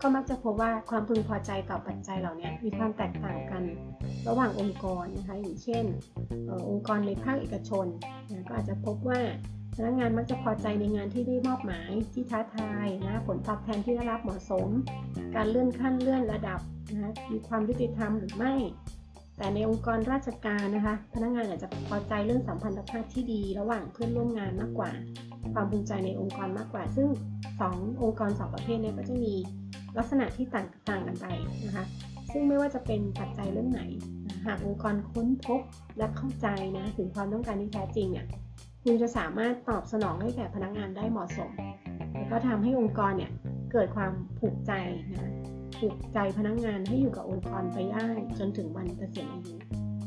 [0.00, 3.62] ก็มักจะพบว่าความพึงพอใจต่อปัจจัยเหล่านี้มีความแตกต่างกัน
[4.28, 5.84] ระหว่างองค์กรนะคะอย่างเช่น
[6.48, 7.86] อองค์กรในภาคเอกชน
[8.30, 9.20] นะก็อาจจะพบว่า
[9.76, 14.68] พนักงานมักจะพอใจในงานที่ได้มอบหมายที่ท้าทายนะผลตอบแทนที่ได้รับเหมาะสม
[15.34, 16.60] การเลื่อนขั้นเลื่อนระดับ
[16.92, 18.54] นะมีความยุติธรรมหรือไม่
[19.38, 24.90] แต่ในองค์กรราชการนะคะ พนักงานอาจจะพอใจเรื่องสัมพันธภาพที่ดี ระหว่างเพื่อนร่วมงานมากกว่า
[25.54, 27.08] ความภูมิใจในองค์กรมากกว่า ซึ่ง
[27.54, 29.34] 2 องค์กร 2 ประเภทเนี้ก็จะมี
[29.98, 31.26] ลักษณะที่ต่างต่างกันไป
[31.66, 31.84] นะคะ
[32.32, 33.82] ซึ่งไม่ว่าจะเป็นปัจจัยเรื่องไหน
[34.46, 35.60] หากองค์กรค้นพบ
[35.98, 36.46] และเข้าใจ
[36.78, 38.26] นะถึงความต้องการที่แท้จริงเนี่ย
[38.82, 41.50] คุณจะสามารถตอบสนองให้แก่พนักงานได้เหมาะสม
[42.12, 43.30] แล้วก็ทำให้องค์กรเนี่ย
[43.72, 44.72] เเกิดความผูกใจ
[45.12, 45.30] นะ
[45.78, 48.06] ผูกใจพนักงงานให้อยู่กับองค์กรไปได้
[48.38, 49.54] จนถึงวันเกษียณอายุ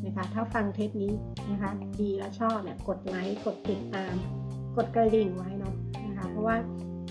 [0.06, 1.14] นะคะถ้าฟังเทปนี้
[1.52, 4.14] นะคะดีและชอบเนี่ยกดไลค์กดติดตาม
[4.78, 5.76] กดกระดิ่งไว้เนาะ
[6.08, 6.56] นะคะเพราะว่า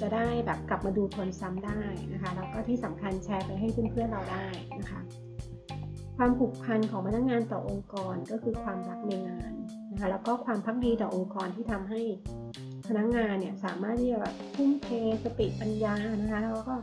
[0.01, 1.81] จะได้แบบกลับมาดูทวนซ้ำได้
[2.13, 4.47] นะคะแล้วก็ที่สำคัญแชร์ไปให้เพื่อนๆเราได้
[4.79, 5.01] นะคะ
[6.17, 9.53] ความผูกพันของพนักงงานต่อองค์กรก็คือความรักในงาน
[9.91, 12.01] นะคะแล้วก็ความพักดีต่อองค์กรที่ทำให้
[12.89, 14.89] พนักงงานเนี่ยสามารถที่จะแบบทุ่มเท
[15.25, 16.75] สติปัญญานะคะแล้วก็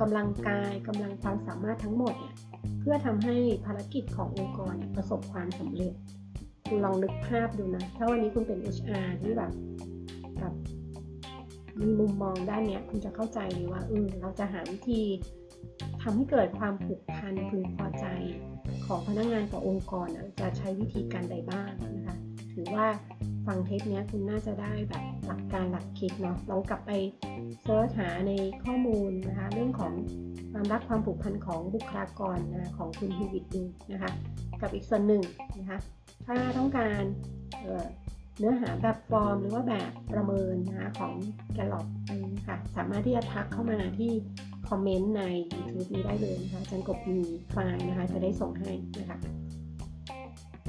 [0.00, 2.34] กำลังกายกำลังความสามารถทั้งหมดเนี่ย
[2.80, 5.92] เพื่อทำให้ภารกิจขององค์กรประสบความสำเร็จ
[6.66, 9.52] คุณลองนึกภาพดูนะ ถ้าวันนี้คุณเป็น HR ที่แบบ
[10.38, 10.54] แบบ
[11.80, 15.02] มีมุมมองด้านเนี้ย คุณจะเข้าใจเลยว่าเออเราจะหาวิธี
[16.02, 18.06] ทำให้เกิดความผูกพันพึงพอใจ
[18.86, 20.08] ของพนักงงานต่อองค์กร
[20.40, 22.16] จะใช้วิธีการใดบ้างนะคะ
[22.52, 22.86] ถือว่า
[23.46, 26.90] ฟังเทปนี้คุณน่าจะได้แบบหลักการหลักคิดเนาะลองกลับไป
[27.64, 28.32] เซิร์ชหาใน
[28.64, 29.92] ข้อมูลนะคะเรื่องของ
[30.52, 34.10] ความรักความผูกพันของบุคลากรนะของคุณฮีวิตดูนะคะ
[34.60, 35.22] กับอีกส่วนหนึ่ง
[35.58, 35.78] นะคะ
[36.26, 37.02] ถ้าต้องการ
[38.38, 41.12] เนื้อหาแบบฟอร์มหรือว่าแบบประเมินนะคะของ
[41.54, 44.12] แกลล็อกอะไรนี้ค่ะสามารถที่จะทักเข้ามาที่
[44.68, 45.22] คอมเมนต์ใน
[45.76, 49.18] YouTube นี้ได้เลยนะคะจันกบมีไฟล์นะคะจะได้ส่งให้นะคะ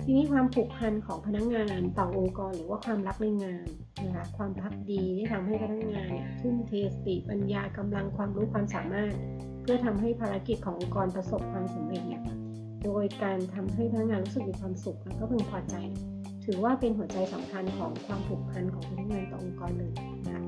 [0.04, 3.68] ทีนี้ความผูกพันของพนักงงานต่อองค์กรหรือว่าความรักในงาน
[4.06, 9.14] นะคะความพักดีที่ทำให้พนักงงานเนี่ยทุ่มเทสติปัญญากำลังความรู้ความสามารถ
[9.62, 12.24] เพื่อทำให้ภารกิจขององค์กรประสบความสำเร็จเนี่ย
[12.84, 15.76] โดยการทำให้พนักงานรู้สึกมีความสุขแล้วก็พึงพอใจ
[16.46, 19.94] ถือว่าเป็นหัวใจสำคัญของความผูกพันของพนักงานต่อองค์กรเลย
[20.26, 20.44] นะคะ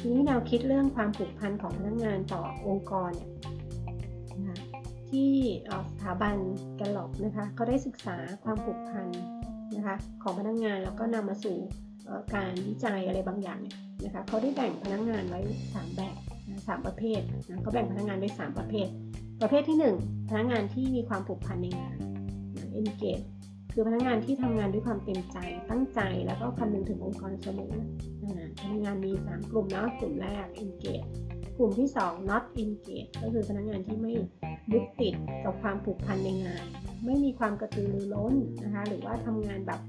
[0.00, 3.30] ทีนี้แนวคิดเรื่องความผูกพันของพนักงานต่อองค์กรเนี่ย
[5.10, 5.30] ที่
[5.92, 6.36] สถาบัน
[6.76, 9.06] แกลล็อกนะคะเขาได้ศึกษาความผูกพัน
[9.76, 11.56] นะคะของพนักงานแล้วก็นำมาสู่
[12.34, 13.60] การวิจัยอะไรบางอย่าง
[14.04, 15.40] นะคะเขาได้แบ่งพนักงานไว้
[15.70, 16.16] 3 แบบ
[16.68, 18.88] สามประเภทนะเขาแบ่งพนักงานไว้ 3 ประเภท
[19.42, 21.96] ประเภทที่ 1 พนักงานที่มีความผูกพันในงาน
[22.56, 23.24] นะ engage
[23.72, 25.38] คือพนักงานที่ทำงานด้วยความเต็มใจ
[25.70, 27.74] ตั้งใจแล้วก็คำนึงถึงองค์กรเสมอ
[28.60, 31.08] พนักงานมี 3 กลุ่มเนาะกลุ่มแรก engage
[31.58, 34.12] กลุ่มที่ 2 not engaged ก็คือพนักงานที่ไม่
[34.72, 35.14] ยึดติด
[35.44, 36.64] กับความผูกพันในงาน
[37.06, 39.80] ไม่มีความกระตือรือร้นนะคะ หรือว่าทำงานแบบ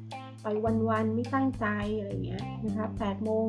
[0.41, 0.47] ไป
[0.89, 1.65] วันๆไม่ตั้งใจ
[1.97, 3.47] อะไรเงี้ยนะคะ8โมง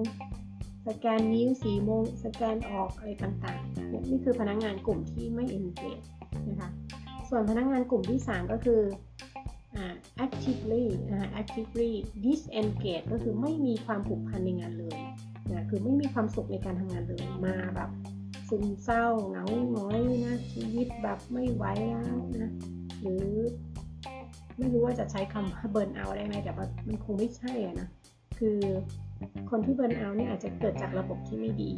[0.87, 6.07] สแกนนิ้ว4โมงสแกนออกอะไรต่างๆเนี่ยนี่คือพนักงานกลุ่มที่ไม่ engage
[6.48, 6.70] นะคะ
[7.28, 8.81] ส่วนพนักงานกลุ่มที่ 3 ก็คือ
[10.24, 10.85] actively
[11.40, 11.92] actively
[12.24, 14.98] disengage ก็คือไม่มีความผูกพันในงานเลย
[15.50, 17.90] นะคือไม่มีความสุขในการทำงานเลยมาแบบ
[18.48, 22.50] ซึมเศร้าเหงาหงอยนะชีวิตแบบไม่ไหวแล้วนะ
[23.00, 23.26] หรือ
[24.58, 27.88] ไม่รู้ว่าจะใช้คำว่าเบิร์นเอาได้ไหมแต่ว่ามันคงไม่ใช่นะ
[28.38, 28.58] คือ
[29.50, 31.72] คนที่เบิร์นเอาเนี่ยอาจจะเกิดจากระบบที่ไม่ดี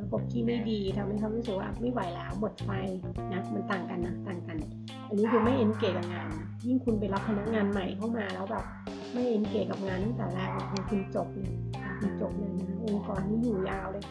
[0.00, 2.70] ระบบที่ไม่ดีทำให้เขารู้สึกว่าไม่ไหวแล้วหมดไฟ
[3.32, 4.56] นะมันต่างกันนะต่างกัน
[5.08, 6.28] อันนี้คือไม่เอนเกจกับงาน
[6.66, 8.64] ยิ่งคุณไปรับพนักงานใหม่เข้ามาแล้วแบบ
[9.12, 11.52] ไม่ engage กับงานตั้งแต่แรกคือคุณจบเลย
[12.00, 14.04] คุณจบเลยนะองค์กรนี้อยู่ยาวเลย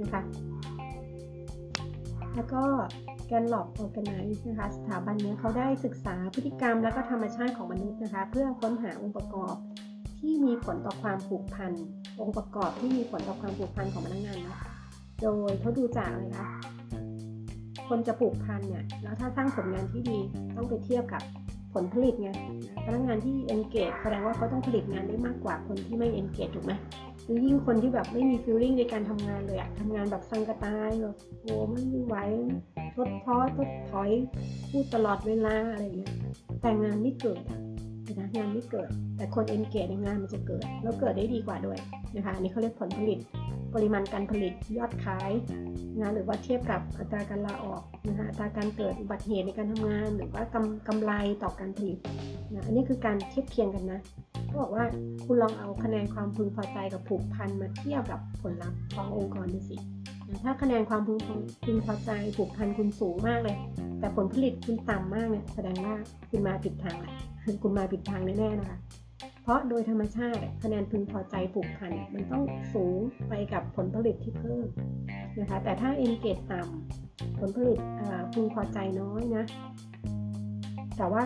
[0.00, 0.22] นะคะ
[2.36, 2.62] แล้วก็
[3.26, 9.54] Gallup Organize นะคะสถาบันนี้เขาได้ศึกษาพฤติกรรมและก็ธรรมชาติของมนุษย์นะคะ เพื่อค้นหาองค์ประกอบ
[10.18, 11.72] ที่มีผลต่อความผูกพัน
[12.20, 14.56] องค์ประกอบที่มีผลต่อความผูกพันของพนักงานนะ
[15.22, 16.46] โดยเขาดูจากอะไรคะ
[17.88, 20.18] คนจะผูกพันเนี่ยแล้วถ้าสร้างผลงานที่ดี
[20.56, 21.22] ต้องไปเทียบกับ
[21.74, 22.30] ผลผลิตไง
[22.86, 26.72] พนักงานที่ engage แสดงว่าเขาต้องผลิตงานได้มากกว่าคนที่ไม่ engage ถูกไหม
[27.44, 32.16] ยิ่งคนที่แบบไม่มี feeling ในการทำงานเลยอะทำงานแบบสังกตายแบบโอ้ไม่ไหว
[32.96, 34.10] ทดท้อทดถอย
[34.70, 36.12] พูดตลอดเวลาอะไรเงี้ย
[36.60, 37.60] แต่งานไม่เกิดนะ
[38.36, 41.78] งานไม่เกิด แต่คน engage ในงานมันจะเกิด แล้วเกิดได้ดีกว่าด้วย
[42.16, 43.18] นะคะอันนี้เขาเรียกผลผลิต
[43.74, 45.30] ปริมาณการผลิตยอดขาย
[45.98, 51.12] งานหรือว่าเทียบกับอัตราการลาออกนะคะอัตราการเกิดอุบัติเหตุในการทำงาน หรือว่ากำกำไร
[51.42, 51.98] ต่อการผลิต
[52.52, 54.00] นะอันนี้คือการเทียบเคียงกันนะ
[54.56, 54.86] เขาบอกว่า
[55.26, 59.76] คุณลองเอาคะแนนความพึงพอใจกับผูกพันมาเทียบกับผลลัพธ์ขององค์กรดูสิ
[60.44, 61.18] ถ้าคะแนนความพึง
[61.64, 63.56] พึงพอใจผูกพันคุณสูงมากเลย
[64.00, 65.94] แต่ผลผลิตคุณต่ำมากเนี่ยแสดงว่า
[66.30, 67.14] คุณมาผิดทางแหละ
[67.62, 68.78] คุณมาผิดทางแน่ๆนะคะ
[69.42, 72.42] เพราะโดยธรรมชาติคะแนนพึงพอใจผูกพันมันต้อง
[72.74, 74.66] สูงไปกับผลผลิตที่เพิ่ม
[75.40, 77.78] นะคะแต่ถ้า engage ต่ำผลผลิต
[78.34, 79.44] พึงพอใจน้อยนะ
[80.96, 81.22] แต่ว่า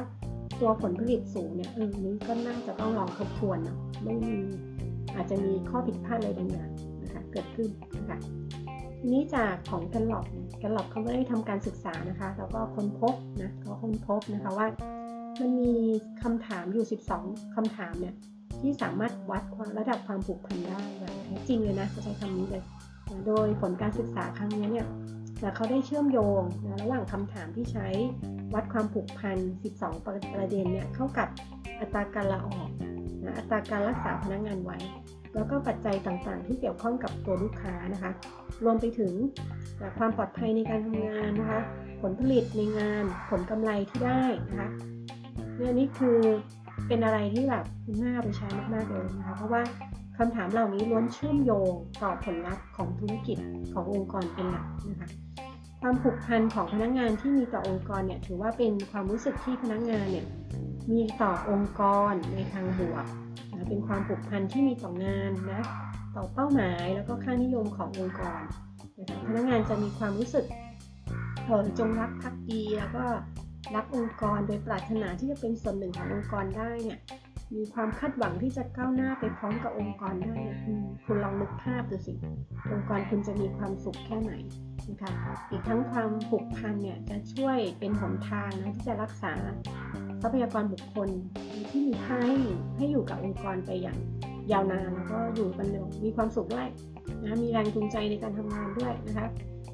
[0.61, 4.37] ตัวผลผลิตสูงเนี่ยเออนี้ก็น่าจะต้องลองทบทวนเนาะไม่มี
[5.15, 6.71] อาจจะมีข้อผิดพลาดอะไรบางอย่าง
[7.03, 7.69] นะคะเกิดขึ้น
[7.99, 8.19] นะคะ
[8.99, 10.25] ทีนี้จากของกันหลอก
[10.63, 14.67] กันหลอกเขาได้ทำการศึกษานะคะ แล้วก็ค้นพบนะเขาค้นพบนะคะว่า
[15.41, 15.73] มันมี
[16.23, 16.85] คำถามอยู่
[17.19, 18.15] 12คำถามเนี่ย
[18.61, 22.63] ที่สามารถวัดความระดับความผูกพันได้แบบแท้จริงเลยนะเขาใช้คำนี้เลย
[23.27, 24.87] โดยผลการศึกษาครั้งนี้เนี่ย
[25.43, 27.87] นะเขาได้เชื่อมโยงนะระหว่างคำถามที่ใช้
[28.55, 29.39] วัดความผูกพัน
[29.75, 31.29] 12 ประเด็นเนี่ยเข้ากับ
[31.81, 32.69] อัตราการลาออก
[33.25, 34.79] นะอัตราการรักษาพนักงงานไว้
[35.35, 38.11] แล้วก็ปัจจัยต่างๆ ที่เกี่ยวข้องกับตัวลูกค้านะคะ
[38.65, 39.13] รวมไปถึง
[39.81, 41.61] นะความปลอดภัยในการทำงานนะคะ
[42.03, 44.69] ผลผลิตในงานผลกำไรที่ได้นะคะ
[45.57, 46.19] เนี่ยนี่คือ
[46.89, 47.65] เป็นอะไรที่แบบ
[48.03, 49.63] น่าไปใช้มากๆเลยนะคะ เพราะว่า
[50.23, 53.39] คำถามเหล่านี้ล้วนเชื่อมโยงต่อผลลัพธ์ของธุรกิจ
[53.73, 55.09] ขององค์กรเป็นหลักนะคะ
[55.81, 60.27] ความผูกพันของพนักงงานที่มีต่อองค์กรเนี่ยถือว่าเป็นความรู้สึกที่พนักงงานเนี่ย
[60.91, 63.05] มีต่อองค์กรในทางบวก
[63.57, 65.63] นะเป็นความผูกพันที่มีต่องานนะ
[66.17, 68.43] ต่อเป้าหมายแล้วก็ค่านิยมขององค์กร
[68.99, 70.47] นะคะพนักงานจะมีความรู้สึก
[71.47, 73.05] เออจงรักภักดีแล้วก็
[73.75, 76.99] รักองค์กรโดยปรารถนาที่จะเป็นส่วนหนึ่งขององค์กรได้เนี่ย
[77.57, 80.59] มีความคาดหวังที่จะก้าวหน้าไปพร้อมกับองค์กรได้เนี่ย
[81.05, 82.13] คุณลองนึกภาพดูสิ
[82.73, 84.33] องค์กรคุณจะมีความสุขแค่ไหน
[84.89, 85.13] นะคะ
[85.51, 89.33] อีกทั้งความผูกพันเนี่ยจะช่วยเป็นหนทางนะที่จะรักษา
[90.23, 91.09] ทรัพยากรบุคคล
[91.71, 92.39] ที่มีค่าให้
[92.77, 93.99] ให้อยู่กับองค์กรไปอย่าง
[94.53, 95.67] ยาวนานแล้วก็อยู่กัน
[96.05, 96.69] มีความสุขด้วย
[97.23, 99.27] นะมีแรงจูงใจในการทำงานด้วยนะคะ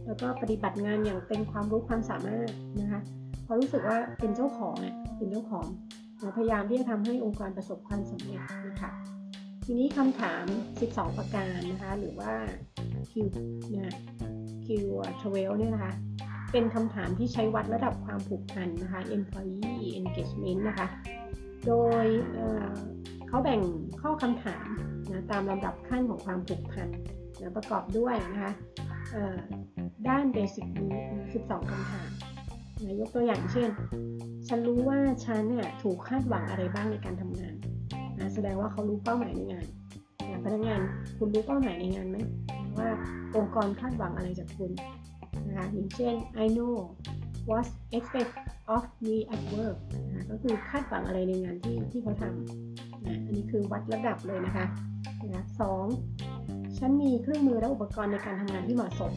[0.07, 3.01] แล้วก็ปฏิบัติงานอย่างเต็มความรู้ความสามารถนะคะ
[3.47, 5.67] พอรู้สึกว่าเป็นเจ้าของเนี่ยเป็นเจ้าของ
[6.37, 8.90] พยายามที่จะทำให้องค์กรประสบความสำเร็จนะคะ
[9.64, 10.44] ทีนี้คำถาม
[10.81, 12.33] 12 ประการนะคะหรือว่า
[13.11, 13.12] Q
[13.74, 13.94] นะ
[14.64, 15.92] Q12 เนี่ยนะคะ
[16.52, 20.87] เป็นคำถามที่ใช้วัดระดับความผูกพันนะคะ employee engagement นะคะ
[21.66, 21.72] โด
[22.05, 22.07] ย
[23.29, 23.61] เขาแบ่ง
[24.00, 24.66] ข้อคำถาม
[25.11, 26.88] นะตามลำดับขั้นของความผูกพัน
[27.40, 28.52] นะประกอบด้วยนะคะ
[30.09, 30.94] ด้านเบสิกนี้
[31.33, 32.11] 12คำถาม
[32.85, 33.69] นะยกตัวอย่างเช่น
[34.49, 37.55] ฉันรู้ว่าฉันเนี่ยถูกคาดหวังอะไรบ้างในการทำงาน
[38.19, 39.67] นะแสดงว่าเขารู้เป้าหมายในงาน
[40.31, 40.81] นะพนักงาน
[41.19, 42.17] คุณรู้เป้าหมายในงานไหม
[42.79, 42.89] ว่า
[43.37, 44.71] องค์กรคาดหวังอะไรจากคุณ
[45.49, 46.75] นะคะอย่างเช่น I know
[47.49, 48.33] what expect
[48.75, 54.67] of me at work นะก็คือคาดหวังอะไรในงานที่ที่เขาทำนะอันนี้คือวัดระดับเลยนะคะ
[55.33, 55.85] นะสอง
[56.79, 59.12] ฉันมีเครื่องมือและอุปกรณ์ในการทำงานที่เหมาะสม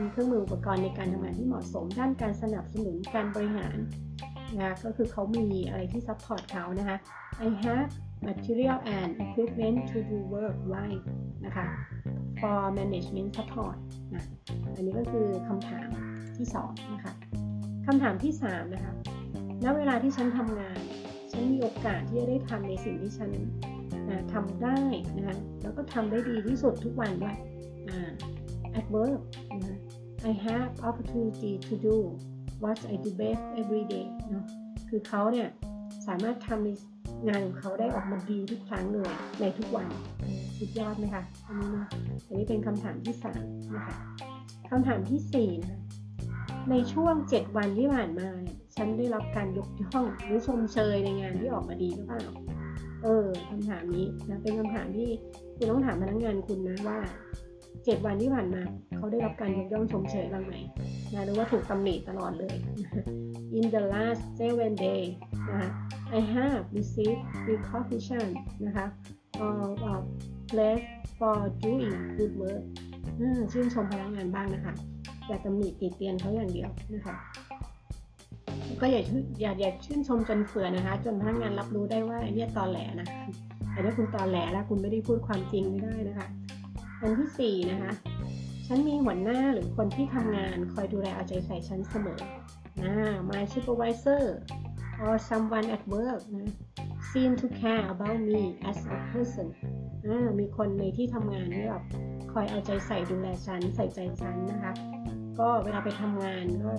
[0.00, 3.76] มีเครื่องมืออุปกรณ์ในการทำงานที่เหมาะสม ด้านการสนับสนุนการบริหาร
[4.60, 6.96] นะก็คือเขามีอะไรที่ support เขานะคะ
[7.46, 7.90] I have
[8.28, 11.02] material and equipment to do work right
[11.44, 11.64] นะคะ
[12.40, 13.76] for management support
[14.14, 14.24] นะ
[14.76, 15.88] อันนี้ก็คือคำถาม
[16.36, 17.12] ที่2นะคะ
[17.86, 18.92] คำถามที่3นะคะ
[19.64, 20.80] ณเวลาที่ฉันทำงาน
[21.30, 23.30] ฉันมีโอกาสที่จะได้ทำในสิ่งที่ฉัน
[24.10, 24.80] นะทำได้
[25.16, 27.36] นะคะแล้วก็ทำได้ดีที่สุดทุกวันด้วย
[28.78, 29.20] at work
[30.28, 31.96] I have opportunity to do
[32.62, 34.44] what I do best every day เนาะ
[34.88, 35.48] คือเขาเนี่ย
[36.06, 36.68] สามารถทำใน
[37.28, 39.10] งานของเขาได้ออกมาดีทุกครั้งเลย
[39.40, 39.88] ในทุกวัน
[40.58, 41.86] สุดยอดไหมคะอันนี้นะ
[42.26, 43.42] อันนี้เป็นคำถามที่สาม
[43.74, 43.96] นะคะ
[44.70, 45.80] คำถามที่สี่นะคะ
[46.70, 52.24] ในช่วงเจ็ดวันที่ผ่านมาเนี่ยฉันได้รับการยกย่องหรือชมเชยในงานที่ออกมาดีหรือเปล่า
[53.02, 55.08] เออคำถามนี้นะเป็นคำถามที่
[55.56, 56.98] คุณต้องถามพนักงานคุณนะว่า
[57.86, 58.62] เจ็ดวันที่ผ่านมา
[58.96, 60.54] เขาได้รับการยกย่องชมเชยบ้างไหม
[61.12, 62.56] นะหรือว่าถูกตำหนิตลอดเลย
[63.58, 65.10] In the last seven days
[65.50, 65.70] นะ
[66.18, 68.26] I have received recognition
[68.66, 68.86] นะคะ
[69.46, 70.02] of of
[70.50, 70.86] place
[71.18, 72.62] for doing good work
[73.52, 74.74] ชื่นชมพนักงานบ้างนะคะ
[75.28, 77.14] อย่าตำหนิติเตียนเขาอย่างเดียวนะคะ
[78.80, 79.02] ก็อย่า
[79.40, 83.08] อย่าอย่าชื่นชมจนเฟื่อนะคะ จนพนักงานรับรู้ได้ว่าเนี่ยตอแหลนะ
[83.72, 86.28] แต่ถ้าคุณตอแหลแล้วคุณไม่ได้พูดความจริงไม่ได้นะคะ
[87.00, 87.92] อันที่ 4 นะคะ
[88.66, 92.20] ฉันมีหัวหน้าหรือคนที่ทำงานคอยดูแลเอาใจใส่ฉันเสมอ
[92.82, 92.92] นะ
[93.30, 94.22] my supervisor
[95.04, 96.50] or someone at work นะ
[97.10, 99.48] seem to care about me as a person
[100.40, 101.84] มีคนในที่ทำงานที่แบบ
[102.32, 104.72] คอยเอาใจใส่ดูแลฉันใส่ใจฉันนะคะ
[105.38, 106.72] ก็เวลาไปทำงานก็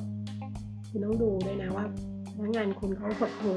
[0.89, 1.85] คุณต้องดูด้วยนะว่า
[2.35, 3.53] พนักงานคุณเขาหดหู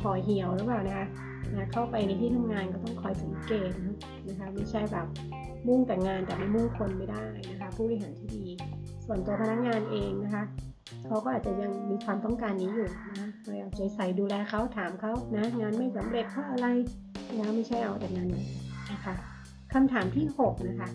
[0.00, 1.06] พอเหี่ยวหรือเปล่านะคะ
[1.54, 3.70] นะเข้าไปในที่ทำงานก็ต้องคอยสังเกต
[4.28, 5.06] นะคะไม่ใช่แบบ
[5.66, 8.44] มุ่งแต่งานแต่ไม่มุ่งคนไม่ได้นะคะ ผู้บริหารที่ดี
[9.06, 10.44] ส่วนตัวพนักงานเองนะคะ
[11.06, 16.66] เขาก็อาจจะยังมีความต้องการนี้อยู่นะเราเอาใจใส่ดูแลเขาถามเขานะงานไม่สำเร็จเพราะอะไร
[17.38, 18.28] นะไม่ใช่เอาแต่งาน
[18.92, 19.14] นะคะ
[19.72, 20.88] คำถามที่ 6 นะคะ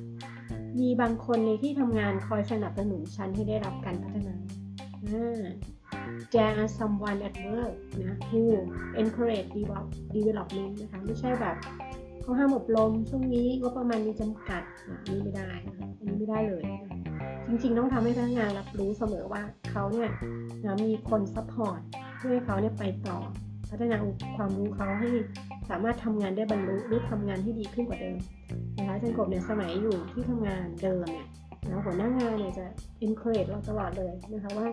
[0.80, 4.36] มีบางคนในที่ทำงานคอยสนับสนุนฉันให้ได้รับการพัฒนา
[6.34, 8.44] there are someone at work นะ who
[9.02, 9.50] encourage
[10.16, 11.56] development นะคะ ไม่ใช่แบบ
[12.28, 14.64] เขาห้ามอบรมช่วงนี้งบประมาณมีจำกัด
[15.06, 15.50] อันนี้ไม่ได้
[16.00, 16.64] อันนี้ไม่ได้เลย
[17.48, 20.10] จริงๆ ต้องทำให้พนักงานรับรู้เสมอว่าเขาเนี่ย
[20.84, 21.80] มีคน support
[22.18, 23.18] เพื่อให้เขาเนี่ยไปต่อ
[23.70, 23.98] พัฒนา
[24.38, 25.10] ความรู้เขาให้
[25.70, 28.18] สามารถทำงานได้บรรลุหรือทำงานที่ดีขึ้นกว่าเดิม
[28.78, 31.28] นะคะจารย์กบเนี่ยสมัยอยู่ที่ทำงานเดิมเนี่ย
[31.70, 32.66] นะหัวหน้างานเนี่ยจะ
[33.06, 34.68] encourage เราตลอดเลยนะคะว่า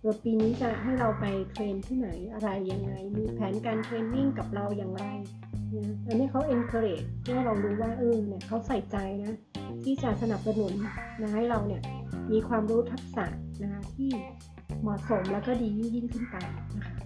[0.00, 5.04] เออปีนี้จะให้เราไป train ที่ไหนอะไรยังไง มีแผนการเทรนนิ่งกับเราอย่างไร
[5.76, 9.32] นะอันนี้เขา encourage เพื่อเรารู้ว่าเออเนี่ยเขาใส่ใจนะ
[9.84, 10.72] ที่จะสนับสนุน
[11.20, 11.82] นะให้เราเนี่ย
[12.32, 13.26] มีความรู้ทักษะ
[13.62, 14.10] นะคะที่
[14.80, 16.36] เหมาะสมแล้วก็ดียิ่งยิ่งขึ้นไป
[16.76, 16.96] นะคะ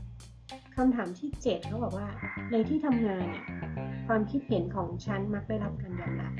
[0.76, 2.08] คำถามที่ 7เขาบอกว่า
[2.50, 3.44] ในที่ทำงานเนี่ย
[4.06, 6.32] ความคิดเห็นของฉันมักได้รับการยอมรับ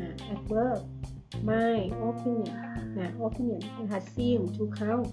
[0.00, 0.80] นะ at work
[1.48, 1.76] my
[2.08, 2.52] opinion
[2.98, 5.06] นะ opinion นะคะ seem to count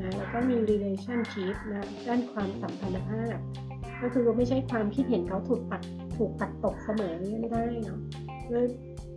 [0.00, 3.36] นะแล้วก็มี relationship นะด้านความสัมพันธภาพ
[4.02, 5.82] ก็คือไม่ใช่ความคิดเห็นเขาถูกปัด
[6.16, 7.98] ถูกปัดตกเสมอไม่ได้เนาะ
[8.50, 8.66] เลย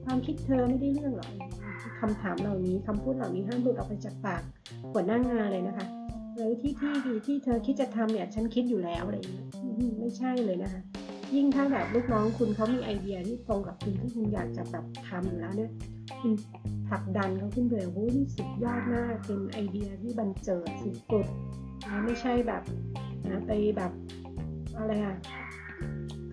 [0.06, 1.32] ความคิดเธอไม่ได้เรื่องหรอก
[2.00, 4.42] คำถามเหล่านี้คำพูดเหล่านี้ห้ามหลุดออกไปจากปาก
[4.94, 5.86] หัวหน้างานเลยนะคะ
[6.38, 9.48] เลยที่ที่ดีที่เธอคิดจะทำเนี่ยฉันคิดอยู่แล้วอะไรอย่างเงี้ย
[10.00, 10.82] ไม่ใช่เลยนะคะ
[11.36, 15.72] ยิ่งถ้าแบบลูกน้องคุณเขามีไอเดียที่ตรงกับคุณที่คุณอยากจะแบบทำอยู่แล้วเนี่ย
[16.22, 16.32] คุณ
[16.90, 22.64] ผลักดันเขาขึ้นไปโอ้โหนี่สุดยอดมากเป็นไอเดียที่บันเจิดสุดๆนะไม่ใช่แบบ
[23.30, 23.92] นะไปแบบ
[24.80, 25.16] อะไรอะ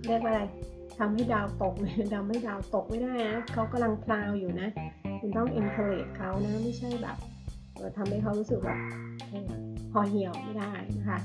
[0.07, 0.43] เรียกว่าอะไร
[0.99, 4.69] ทำให้ดาวตกเลยทำให้ดาวตกไม่ได้นะเขากำลังพลาวอยู่นะ
[5.21, 7.17] คุณต้อง encourage เขานะ ไม่ใช่แบบ
[7.97, 8.79] ทำให้เขารู้สึกแบบ
[9.93, 11.19] พอเหี่ยวไม่ได้นะคะ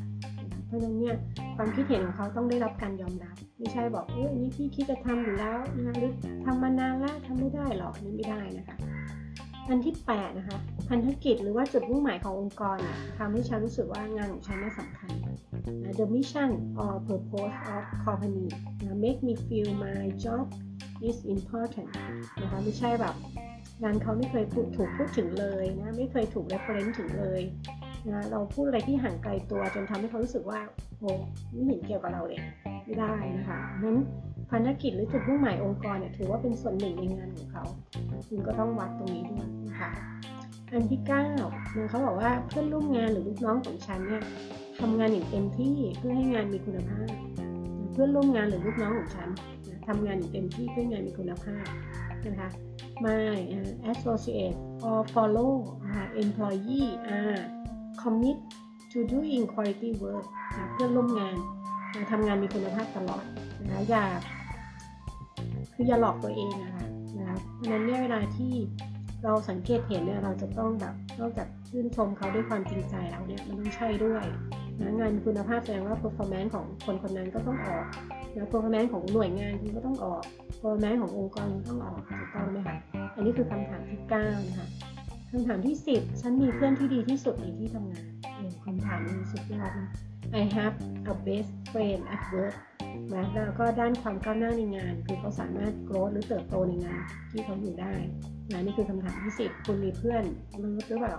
[0.65, 1.15] เพราะฉะนั้นเนี่ย
[1.55, 6.13] ความคิดเห็นของเขาต้องได้รับการยอมรับ ไม่ใช่บอกเอออันนี้พี่คิดจะทำอยู่แล้วนะคะหรือ
[6.45, 8.75] ทำมานานแล้วทำไม่ได้หรอกนี่ไม่ได้นะคะ
[9.69, 10.57] อันที่ 8 นะคะ
[10.89, 12.77] พันธกิจหรือว่าจุดมุ่งหมายขององค์กร
[13.17, 15.11] ทำให้ฉันรู้สึกว่างานของฉันน่าสำคัญ
[15.99, 16.49] the mission
[16.83, 18.47] or purpose of company
[18.81, 20.45] นะ make me feel my job
[21.09, 21.89] is important
[22.41, 23.15] นะคะไม่ใช่แบบ
[23.83, 27.41] งานเขาไม่เคยพูดถูกพูดถึงเลยนะไม่เคยถูก reference ถึงเลย
[28.09, 30.59] นะเราพูดอะไรที่ห่างไกลตัวจนทำให้เขารู้สึกว่า
[30.99, 31.09] โอ้
[31.53, 32.41] ไม่เห็นเกี่ยวกับเราเลย
[32.85, 33.97] ไม่ได้นะคะนั้น
[34.49, 37.63] ภารกิจหรือจุดมุ่งหมายองค์กรเนี่ยถือว่าเป็นส่วนหนึ่งในงานของเขา
[38.27, 39.89] คุณก็ต้องวัดตรงนี้ด้วยนะคะ
[40.71, 44.23] อันที่9นะเขาบอกว่าเพื่อนร่วมงานหรือลูกน้องของฉันเนี่ย
[44.79, 47.09] ทำงานอย่างเต็มที่เพื่อให้งานมีคุณภาพ
[47.91, 49.29] เพื่อนร่วมงานหรือลูกน้องของฉัน
[49.87, 51.65] ทำงานอย่างเต็มที่เพื่องานมีคุณภาพ
[52.27, 52.49] นะคะ
[53.05, 53.35] my
[53.91, 54.57] associate
[54.87, 55.51] or follow
[56.23, 57.41] employee are
[58.01, 58.37] commit
[58.91, 60.25] to doing quality work
[60.73, 61.35] เพื่อนร่วมงาน
[62.11, 63.23] ทำงานมีคุณภาพตลอด
[63.61, 64.05] นะคะอย่า
[65.81, 66.85] คืออย่าหลอกตัวเองนะคะ
[67.17, 67.39] นะครับ
[67.71, 68.53] นั้นเนี่ยเวลาที่
[69.23, 74.23] เราสังเกตเห็นเนี่ยเราจะต้องแบบนอกจากชื่นชมเขาด้วยความจริงใจแล้วเนี่ยมันต้องใช่ด้วย
[74.79, 77.85] นะงานคุณภาพแสดงว่า performance ของคนคนนั้นก็ต้องออก
[78.35, 80.21] นะ performance ของหน่วยงานคุณก็ต้องออก
[80.61, 82.75] performance ขององค์กรต้องออกถูกต้องไหมคะ
[83.15, 84.67] อันนี้คือคำถามที่9นะคะ
[85.31, 88.05] คำถามที่ 10 ฉันมีเพื่อนที่ดีที่สุดในที่ทำงาน
[88.65, 89.71] คำถามนี้สุดยอด
[90.31, 90.75] I have
[91.11, 92.55] a best friend at work
[93.15, 97.93] นะแล้วก็ด้านความก้าวหน้าในงาน คือเขาสามารถโกรธหรือเติบโตในงานที่เขาอยู่ได้
[98.51, 100.23] นะนี่คือคำถามที่สิบคุณมีเพื่อน
[100.59, 101.15] เลิฟหรือเปล่า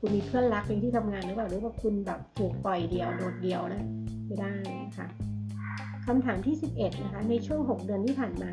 [0.00, 3.82] คุณมีเพื่อนรักในที่ทำงานหรือเปล่า หรือว่าคุณแบบถูกปล่อยเดียวโดดเดียวนะ
[4.26, 4.52] ไม่ได้
[4.82, 5.06] นะคะ
[6.06, 8.52] คำถามที่ 11นะคะ ในช่วง 6 เดือนที่ผ่านมา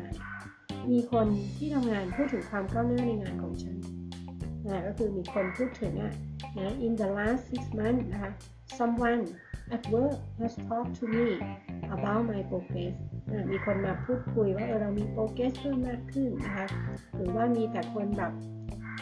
[0.90, 1.26] มีคน
[1.56, 3.76] ที่ทำงานพูดถึงความก้าวหน้าในงานของฉัน
[4.66, 6.12] นะก็คือมีคนพูดถึงอะ
[6.58, 8.32] นะ in the last six months นะคะ
[8.78, 9.20] someone
[9.74, 11.26] at work has talked to me
[11.94, 12.94] about my progress
[13.50, 16.66] มีคนมาพูดคุยว่าเออเรามีโปรเกรสเพิ่มมากขึ้นนะคะ
[17.16, 18.32] หรือว่ามีแต่คนแบบ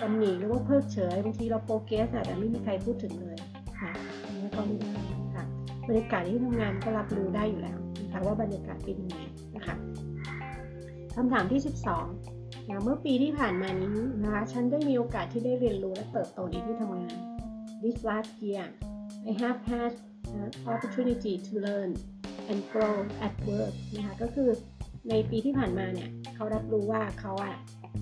[0.00, 3.36] ตำหนิหรือว่าเพิกเฉยบางทีเราโปรเกรสแต่ไม่มีใครพูดถึงเลย
[3.80, 3.90] ค่ะ
[4.24, 4.92] อันนี้ก็ไม่ได้
[5.34, 5.44] ค่ะ
[5.86, 9.18] บรรยากาศที่ทำงานก็รับรู้ได้อยู่แล้วนะคะว่าบรรยากาศเป็นยังไง
[9.56, 9.74] นะคะ
[11.16, 12.37] คำถามที่ 12
[12.68, 17.16] นะเมื่อปีที่ผ่านมานี้นะคะฉันได้มีโอกาสที่ได้เรียนรู้และเติบโตในที่ทำงาน
[17.82, 18.66] This last year
[19.30, 19.92] I have had
[20.38, 21.90] an opportunity to learn
[22.50, 24.50] and grow at work นะคะก็คือ
[25.10, 27.54] ในปีที่ผ่านมาเนี่ยเขารับรู้ว่าเขาอะ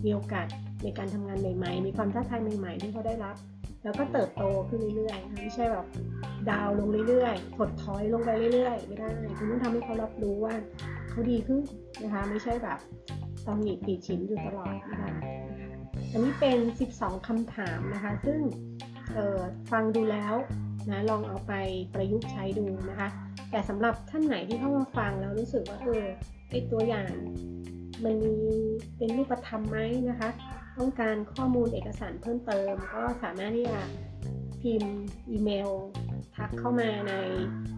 [0.05, 0.47] มีโอกาส
[0.83, 3.37] ในการทำงานใหม่ๆ มีความท้าทายใหม่ๆ ที่เขาได้รับ
[3.85, 5.87] แล้วก็เติบโตขึ้นเรื่อยๆ ไม่ใช่แบบ
[6.51, 10.55] ดาวลงเรื่อยๆ ถดถอยลงไปเรื่อยๆ ไม่ได้ คุณต้องทำให้เขารับรู้ว่า
[11.11, 11.63] เขาดีขึ้น
[12.03, 12.79] นะคะ ไม่ใช่แบบ
[13.47, 15.09] ตำหนิปีฉินอยู่ตลอดไม่ได้
[16.13, 16.59] อันนี้เป็น
[16.93, 18.41] 12คำถามนะคะ ซึ่ง
[19.71, 20.35] ฟังดูแล้ว
[20.91, 21.53] นะลองเอาไป
[21.95, 23.09] ประยุกต์ใช้ดูนะคะ
[23.51, 26.05] แต่สำหรับท่านไหนที่เข้ามาฟังแล้วรู้สึกว่าเออ
[26.51, 27.13] ไอตัวอย่าง
[28.05, 28.37] มันมี
[28.97, 29.79] เป็นรูปธรรมไหม
[30.11, 30.29] นะคะ
[30.79, 33.81] ต้องการข้อมูลเอกสารเพิ่มเติม ก็สามารถที่จะ
[34.67, 34.97] พิมพ์
[35.31, 35.71] อีเมล
[36.37, 37.15] ทักเข้ามาใน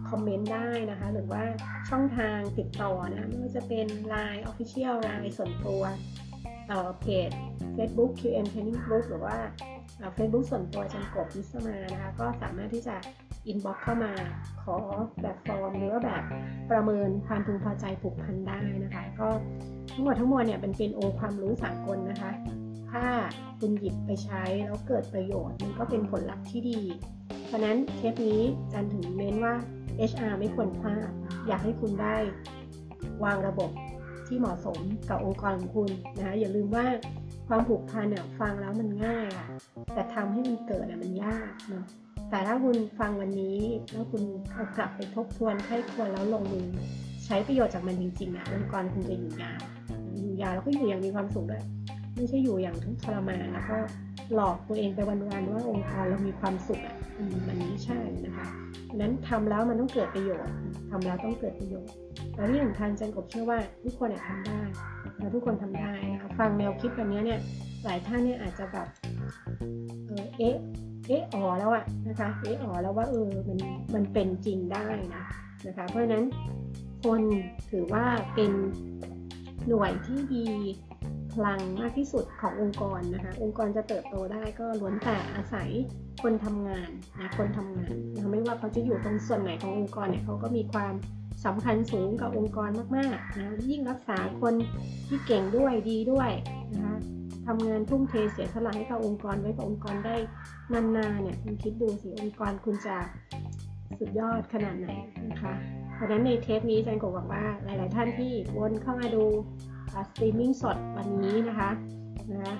[0.09, 1.43] คอมเมนต์ได้นะคะ หรือว่า
[1.89, 5.83] ช่องทางติดต่อนะไม่ว่าจะเป็น Line Official Line ส่วนตัว
[7.01, 7.29] เพจ
[7.77, 9.37] Facebook QM Training Group หรือว่า
[10.13, 12.95] เฟซบุ๊กส่วนตัวจารย์กบนิสมานะคะ ก็สามารถที่จะ
[13.47, 14.13] inbox เข้ามา
[14.63, 14.77] ขอ
[15.21, 16.23] แบบฟอร์มหรือว่าแบบ
[16.71, 19.27] ประเมินความพึงพอใจผูกพันได้นะคะ ก็
[19.91, 22.31] ทั้งหมดทั้งมวลเนี่ยเป็นเป็นองค์ความรู้สากลนะคะ
[22.91, 23.05] ถ้า
[23.59, 26.81] คุณหยิบไปใช้แล้วเกิดประโยชน์มันก็เป็นผลลัพธ์ที่ดี
[27.45, 29.53] เพราะนั้นเทปนี้จันถึงเน้นว่า
[30.11, 31.09] HR ไม่ควรพลาด
[31.47, 32.15] อยากให้คุณได้
[33.23, 33.71] วางระบบ
[34.27, 34.79] ที่เหมาะสม
[35.09, 36.85] กับองค์กรของคุณนะคะอย่าลืมว่า
[37.47, 39.47] ความผูกพันเนี่ยฟังแล้วมันง่ายอะ
[39.93, 41.85] แต่ทำให้มันเกิดอะมันยากเนาะ
[42.29, 43.59] แต่ถ้าคุณฟังวันนี้
[43.91, 44.23] แล้วคุณ
[44.53, 46.67] เอากลับไปทบทวนไข้ควรแล้วลงมือ
[47.25, 49.61] ใช้ประโยชน์จากมันจริงๆอะองค์กรคุณจะอยู่ยาว
[50.21, 51.63] อยู่ยาวแล้วก็อยู่อย่างมีความสุขด้วย
[52.19, 53.77] ไม่ใช่อยู่อย่างทุกข์ทรมานแล้วก็
[54.35, 56.95] หลอกตัวเองไปวันๆว่าองค์กรเรามีความสุขอะ
[57.47, 58.47] มันไม่ใช่นะคะ
[58.89, 60.53] ดังนั้นทำแล้วมันต้องเกิดประโยชน์
[60.89, 61.93] ทำแล้วต้องเกิดประโยชน์
[62.35, 64.61] แล้วที่สำคัญจันกบเชื่อว่าทุกคนทำได้
[65.17, 67.39] แล้วทุกคนทำได้นะคะฟังแนวคิดแบบนี้เนี่ย
[67.83, 68.87] หลายท่านเนี่ยอาจจะแบบ
[70.07, 70.55] เออเอ๊ะ
[71.07, 73.59] เอ๊ะอ๋อแล้วอะนะคะเอ๊ะอ๋อแล้วว่าเออมัน
[73.95, 75.23] มันเป็นจริงได้นะ
[75.67, 76.25] นะคะ เพราะฉะนั้น
[77.03, 77.21] คน
[77.71, 78.05] ถือว่า
[78.35, 78.51] เป็น
[79.67, 80.43] หน่วยที่มี
[81.33, 85.69] พลังมากที่สุดขององค์กรนะคะ องค์กรจะเติบโตได้ก็ล้วนแต่อาศัย
[86.23, 90.93] คนทำงานนะคนทำงานนะไม่ว่าเขาจะอยู่ตรงส่วนไหนขององค์กรเนี่ยเขาก็มีความ
[91.45, 94.53] สำคัญสูงกับองค์กรมากๆนะยิ่งรักษาคน
[95.07, 96.31] ที่เก่งด้วยดีด้วย
[96.73, 96.97] นะคะ
[97.47, 100.15] ทำงานทุ่มเทเสียสละให้กับองค์กรไว้กับองค์กรได้
[100.73, 102.95] นานๆเนี่ยคุณคิดดูสิองค์กรคุณจะ
[103.99, 104.89] สุดยอดขนาดไหน
[105.31, 105.53] นะคะ
[105.95, 109.25] เพราะฉะนั้นในเทปนี้จารย์กบหวังว่าหลาย ๆ ท่านที่วนเข้ามาดู
[109.93, 111.71] สตรีมมิ่งสดวันนี้นะคะ
[112.33, 112.55] นะ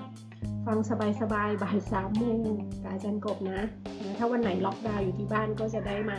[0.66, 0.78] ฟัง
[1.20, 2.38] สบายๆบ่ายสามโมง
[2.82, 3.60] กับอาจารย์กบนะ
[4.02, 6.18] นะถ้าวันไหนล็อกดาวน์อยู่ที่บ้านก็จะได้มา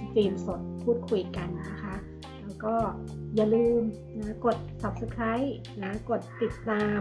[0.00, 1.94] stream สดพูดคุยกันนะคะ
[2.44, 2.74] แล้วก็
[3.36, 3.82] อย่าลืม
[4.18, 5.50] นะกด subscribe
[5.82, 7.00] นะกดติดตาม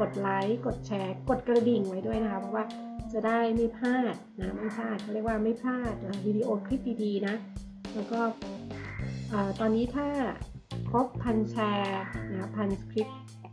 [0.00, 2.64] กดไลค์กดแชร์ กดกระดิ่งไว้ด้วยนะคะ เพราะว่า
[3.12, 5.94] จะได้ไม่พลาดนะไม่พลาดเขาเรียกว่าไม่พลาด
[6.26, 7.34] วิดีโอคลิปดีๆนะ
[7.94, 8.20] แล้วก็
[9.60, 10.08] ตอนนี้ถ้า
[10.88, 12.02] ครบพันแชร์
[12.32, 13.08] นะพันคลิป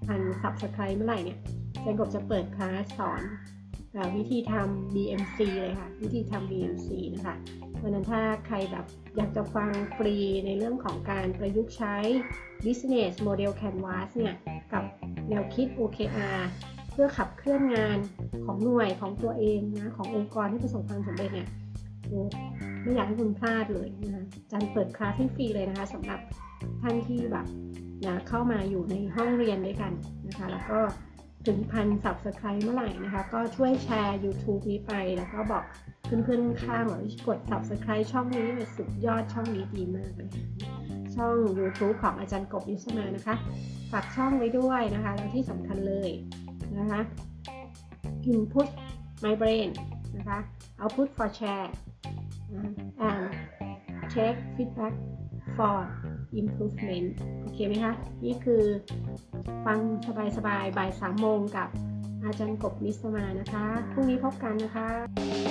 [0.07, 1.38] พัน subscribe เมื่อไหร่เนี่ย
[1.82, 3.22] เจนกบจะเปิดคลาสสอน
[4.15, 7.36] วิธีทำ BMC เลยค่ะ วิธีทำ BMC นะคะ
[7.78, 8.86] เพราะนั้นถ้าใครแบบ
[9.18, 10.15] อยากจะฟังฟรี
[10.45, 11.95] ในเรื่องของการประยุกต์ใช้
[12.65, 14.36] Business Model Canvas เนี่ย
[14.74, 14.84] กับ
[15.30, 16.39] แนวคิด OKR
[16.91, 17.97] เพื่อขับเคลื่อนงาน
[18.45, 21.49] ของหน่วยของตัวเองนะ ขององค์กรให้ประสบความสำเร็จเนี่ย
[22.84, 26.20] ไม่อยากให้คุณพลาดเลยนะคะจันเปิดคลาสให้ฟรีเลยนะคะสำหรับ
[26.82, 27.47] ท่านที่แบบ
[28.05, 29.93] นะเข้ามาอยู่ในห้องเรียนด้วยกัน
[30.28, 30.80] นะคะ แล้วก็
[31.47, 35.64] ถึงพัน subscribe เมื่อไหร่นะคะ ก็ช่วยแชร์ YouTube นี้ไป แล้วก็บอก
[36.05, 40.30] เพื่อนๆข้างว่ากด subscribe ช่องนี้เป็นสุดยอดช่องนี้ดีมากเลย
[41.16, 43.36] ช่อง YouTube ของอาจารย์กบยุสมานะคะ
[43.91, 46.10] ฝากช่องไว้ด้วยนะคะ แล้วที่สำคัญเลย
[46.80, 47.01] นะคะ
[48.32, 48.68] input
[49.24, 49.70] my brain
[50.18, 50.39] นะคะ
[50.82, 51.70] output for share
[53.08, 53.24] and
[54.14, 54.93] take feedback
[55.58, 55.78] for
[56.42, 57.10] improvement
[57.42, 57.94] โอเคไหมคะ
[58.26, 58.64] นี่คือ
[59.66, 59.80] ฟัง
[60.38, 61.70] สบายๆบ่ายสามโมงกับ
[62.24, 65.47] อาจารย์กบนิสมานะคะ พรุ่งนี้พบกันนะคะ